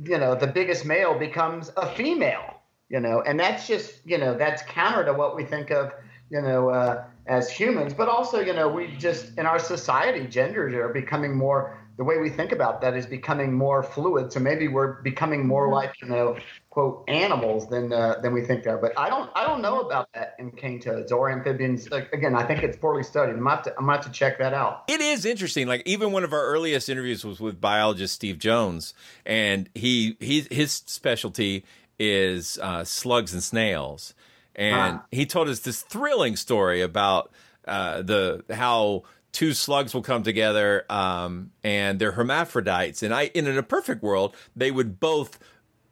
[0.04, 2.62] you know, the biggest male becomes a female.
[2.92, 5.94] you know, and that's just you know that's counter to what we think of
[6.30, 10.74] you know uh, as humans, but also you know we just in our society genders
[10.74, 14.34] are becoming more the way we think about that is becoming more fluid.
[14.34, 15.74] So maybe we're becoming more Mm-hmm.
[15.80, 16.36] like you know
[16.72, 18.80] quote animals than uh, than we think they are.
[18.80, 21.92] But I don't I don't know about that in cane toads or amphibians.
[21.92, 23.36] Like, again, I think it's poorly studied.
[23.36, 24.86] I'm have to I'm have to check that out.
[24.88, 25.68] It is interesting.
[25.68, 30.48] Like even one of our earliest interviews was with biologist Steve Jones, and he he
[30.50, 31.64] his specialty
[32.00, 34.16] is uh, slugs and snails,
[34.56, 35.06] and Ah.
[35.12, 37.32] he told us this thrilling story about
[37.68, 43.48] uh, the how two slugs will come together um, and they're hermaphrodites, and I in
[43.48, 45.40] a perfect world they would both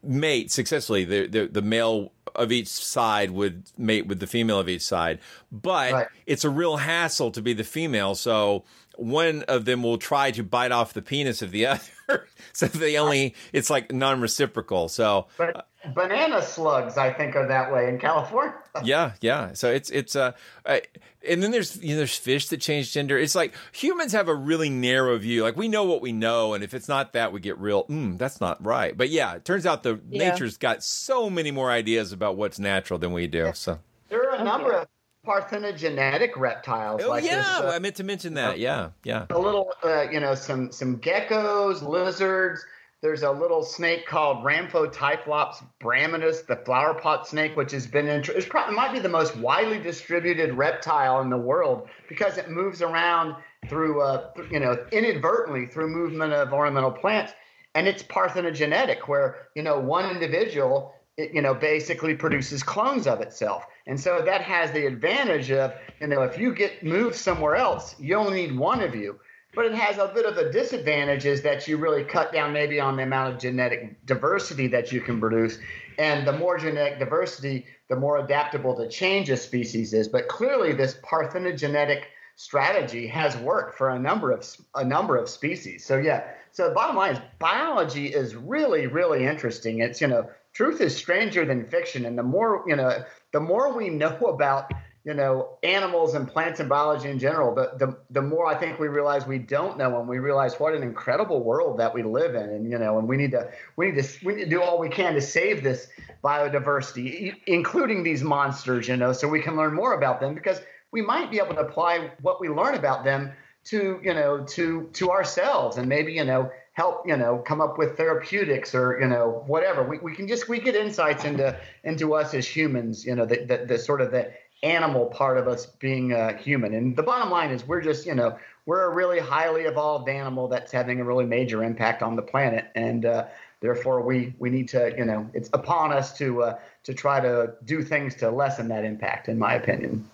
[0.04, 1.06] mate successfully.
[1.06, 5.20] The, the the male of each side would mate with the female of each side,
[5.52, 8.16] but it's a real hassle to be the female.
[8.16, 8.64] So
[9.00, 12.28] one of them will try to bite off the penis of the other.
[12.54, 14.90] so they only it's like non-reciprocal.
[14.90, 18.56] So But banana slugs, I think, are that way in California.
[18.84, 19.54] yeah, yeah.
[19.54, 20.34] So it's it's uh,
[20.66, 20.80] uh
[21.28, 23.18] and then there's you know there's fish that change gender.
[23.18, 25.44] It's like humans have a really narrow view.
[25.44, 27.86] Like we know what we know, and if it's not that, we get real.
[27.86, 28.98] Mm, that's not right.
[28.98, 30.30] But yeah, it turns out the Yeah.
[30.30, 33.52] nature's got so many more ideas about what's natural than we do.
[33.54, 33.80] So
[34.10, 34.88] There are a number of
[35.26, 37.02] parthenogenetic reptiles.
[37.04, 38.60] oh like yeah, this, uh, I meant to mention that.
[38.60, 39.26] Yeah, yeah.
[39.30, 42.66] a little, uh, you know, some some geckos, lizards.
[43.02, 48.28] There's a little snake called Rhamphotyphlops braminus, the flower pot snake, which has been int-
[48.28, 52.82] it's probably might be the most widely distributed reptile in the world because it moves
[52.82, 53.36] around
[53.70, 57.32] through, uh, th- you know, inadvertently through movement of ornamental plants,
[57.74, 63.22] and it's parthenogenetic, where you know one individual, it, you know, basically produces clones of
[63.22, 67.56] itself, and so that has the advantage of, you know, if you get moved somewhere
[67.56, 69.20] else, you only need one of you.
[69.56, 72.80] But it has a bit of a disadvantage is that you really cut down maybe
[72.80, 75.58] on the amount of genetic diversity that you can produce.
[75.98, 80.08] And the more genetic diversity the more adaptable to change a species is.
[80.08, 82.04] But clearly this parthenogenetic
[82.36, 84.46] strategy has worked for a number of
[84.76, 85.84] a number of species.
[85.84, 86.24] So yeah.
[86.52, 89.80] So the bottom line is biology is really really interesting.
[89.80, 92.06] It's you know truth is stranger than fiction.
[92.06, 94.72] And the more you know the more we know about
[95.06, 98.78] you know animals and plants and biology in general the, the the more i think
[98.80, 102.36] we realize we don't know and we realize what an incredible world that we live
[102.36, 102.50] in.
[102.50, 104.78] And you know and we need to we need to we need to do all
[104.78, 105.88] we can to save this
[106.22, 110.60] biodiversity including these monsters you know so we can learn more about them because
[110.92, 113.32] we might be able to apply what we learn about them
[113.66, 115.78] to you know to to ourselves.
[115.78, 119.84] And maybe you know help you know come up with therapeutics or you know whatever
[119.84, 123.38] we, we can just we get insights into into us as humans you know the,
[123.46, 127.30] the, the sort of the animal part of us being uh, human and the bottom
[127.30, 131.04] line is we're just you know we're a really highly evolved animal that's having a
[131.04, 133.26] really major impact on the planet and uh,
[133.62, 137.54] therefore we we need to you know it's upon us to uh, to try to
[137.66, 140.06] do things to lessen that impact in my opinion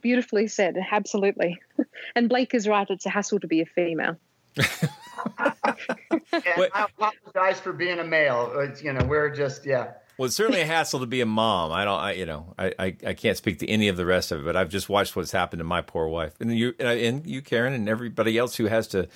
[0.00, 0.76] Beautifully said.
[0.90, 1.60] Absolutely.
[2.14, 2.88] And Blake is right.
[2.88, 4.16] It's a hassle to be a female.
[5.38, 8.52] and I apologize for being a male.
[8.58, 9.92] It's, you know, we're just yeah.
[10.18, 11.70] Well, it's certainly a hassle to be a mom.
[11.70, 14.32] I don't, I, you know, I, I, I can't speak to any of the rest
[14.32, 17.24] of it, but I've just watched what's happened to my poor wife, and you, and
[17.24, 19.08] you, Karen, and everybody else who has to.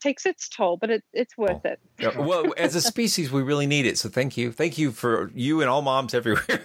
[0.00, 1.78] It takes its toll, but it, it's worth it.
[1.98, 3.98] Yeah, well, as a species, we really need it.
[3.98, 6.64] So thank you, thank you for you and all moms everywhere.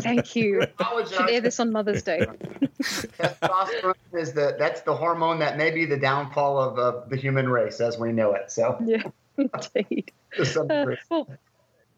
[0.00, 0.62] Thank you.
[1.10, 2.20] Should air this on Mother's Day.
[2.82, 7.48] Testosterone is the that's the hormone that may be the downfall of uh, the human
[7.48, 8.50] race as we know it.
[8.50, 9.02] So yeah,
[9.36, 10.10] indeed.
[10.38, 11.28] Uh, well,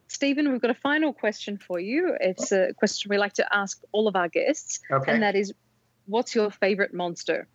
[0.09, 2.15] Steven, we've got a final question for you.
[2.21, 5.13] It's a question we like to ask all of our guests, Okay.
[5.13, 5.55] and that is,
[6.07, 7.47] what's your favorite monster?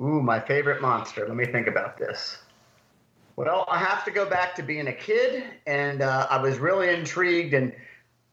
[0.00, 1.26] Ooh, my favorite monster.
[1.26, 2.38] Let me think about this.
[3.36, 6.88] Well, I have to go back to being a kid, and uh, I was really
[6.88, 7.72] intrigued and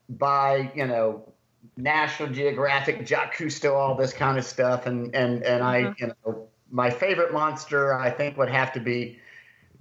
[0.09, 1.34] by you know
[1.78, 6.47] National Geographic, Jacques Cousteau, all this kind of stuff, and and and I, you know,
[6.70, 9.20] my favorite monster I think would have to be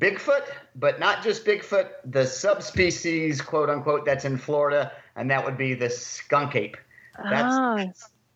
[0.01, 5.57] Bigfoot, but not just Bigfoot, the subspecies, quote unquote, that's in Florida, and that would
[5.57, 6.76] be the skunk ape.
[7.30, 7.85] That's Ah,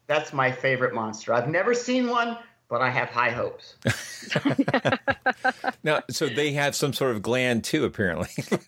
[0.06, 1.32] that's my favorite monster.
[1.34, 2.38] I've never seen one,
[2.68, 3.74] but I have high hopes.
[5.84, 8.28] now, so they have some sort of gland too, apparently.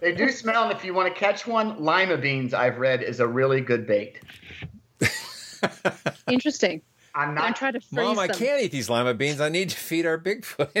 [0.00, 3.20] They do smell, and if you want to catch one, lima beans I've read is
[3.20, 4.18] a really good bait.
[6.28, 6.80] interesting.
[7.14, 7.44] I'm not.
[7.44, 9.40] I try to freeze Mom, I can't eat these lima beans.
[9.40, 10.72] I need to feed our Bigfoot.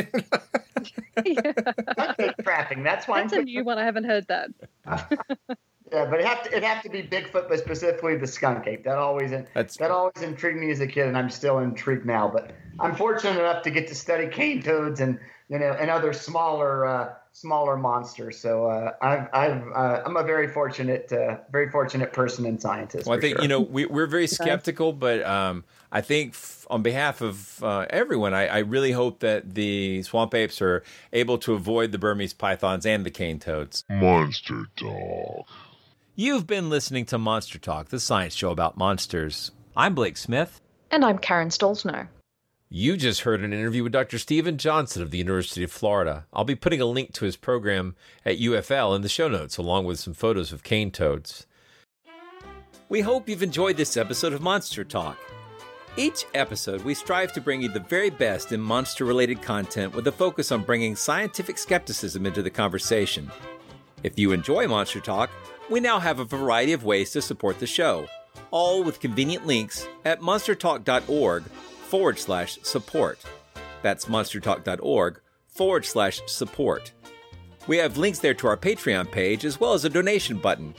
[2.16, 2.82] Bait trapping.
[2.82, 3.78] That's why That's a new one.
[3.78, 5.58] I haven't heard that.
[6.00, 8.84] Yeah, but it have to it have to be Bigfoot, but specifically the skunk ape.
[8.84, 12.28] That always that always intrigued me as a kid, and I'm still intrigued now.
[12.28, 16.12] But I'm fortunate enough to get to study cane toads and you know and other
[16.12, 18.38] smaller uh, smaller monsters.
[18.38, 23.06] So uh, I've, I've uh, I'm a very fortunate, uh, very fortunate person and scientist.
[23.06, 23.42] Well, I think sure.
[23.42, 27.86] you know we, we're very skeptical, but um, I think f- on behalf of uh,
[27.90, 30.82] everyone, I, I really hope that the swamp apes are
[31.12, 33.84] able to avoid the Burmese pythons and the cane toads.
[33.88, 35.46] Monster Talk.
[36.20, 39.52] You've been listening to Monster Talk, the science show about monsters.
[39.74, 40.60] I'm Blake Smith.
[40.90, 42.08] And I'm Karen Stollznow.
[42.68, 44.18] You just heard an interview with Dr.
[44.18, 46.26] Steven Johnson of the University of Florida.
[46.34, 49.86] I'll be putting a link to his program at UFL in the show notes, along
[49.86, 51.46] with some photos of cane toads.
[52.90, 55.16] We hope you've enjoyed this episode of Monster Talk.
[55.96, 60.06] Each episode, we strive to bring you the very best in monster related content with
[60.06, 63.30] a focus on bringing scientific skepticism into the conversation.
[64.02, 65.30] If you enjoy Monster Talk,
[65.70, 68.06] we now have a variety of ways to support the show,
[68.50, 73.20] all with convenient links at monstertalk.org forward slash support.
[73.82, 76.92] That's monstertalk.org forward slash support.
[77.68, 80.74] We have links there to our Patreon page as well as a donation button.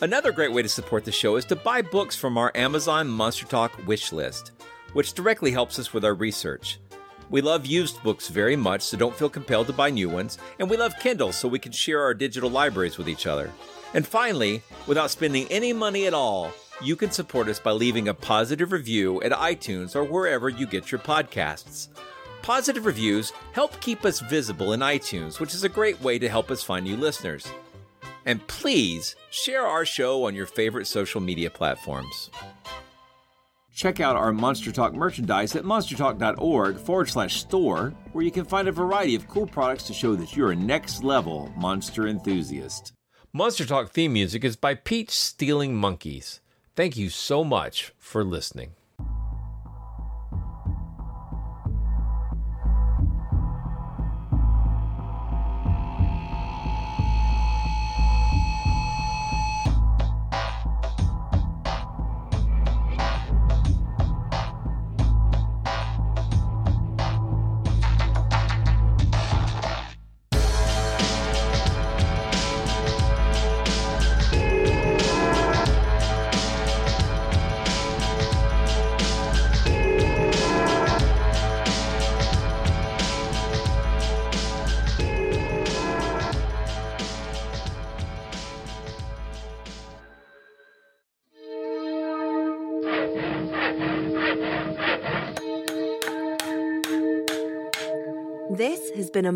[0.00, 3.44] Another great way to support the show is to buy books from our Amazon Monster
[3.44, 4.52] Talk wish list,
[4.94, 6.78] which directly helps us with our research.
[7.28, 10.70] We love used books very much, so don't feel compelled to buy new ones, and
[10.70, 13.52] we love Kindle so we can share our digital libraries with each other.
[13.94, 18.14] And finally, without spending any money at all, you can support us by leaving a
[18.14, 21.88] positive review at iTunes or wherever you get your podcasts.
[22.42, 26.50] Positive reviews help keep us visible in iTunes, which is a great way to help
[26.50, 27.46] us find new listeners.
[28.24, 32.30] And please share our show on your favorite social media platforms.
[33.74, 38.68] Check out our Monster Talk merchandise at monstertalk.org forward slash store, where you can find
[38.68, 42.92] a variety of cool products to show that you're a next level monster enthusiast.
[43.32, 46.40] Monster Talk theme music is by Peach Stealing Monkeys.
[46.74, 48.72] Thank you so much for listening.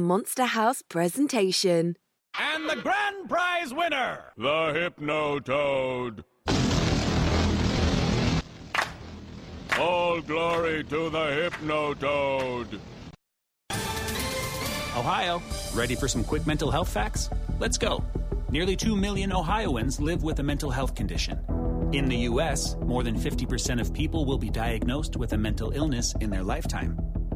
[0.04, 1.96] Monster House presentation.
[2.38, 6.24] And the grand prize winner, The Hypno Toad.
[9.78, 12.80] All glory to the Hypno Toad.
[14.96, 15.42] Ohio,
[15.74, 17.30] ready for some quick mental health facts?
[17.58, 18.04] Let's go.
[18.50, 21.40] Nearly 2 million Ohioans live with a mental health condition.
[21.92, 26.14] In the U.S., more than 50% of people will be diagnosed with a mental illness
[26.20, 26.98] in their lifetime.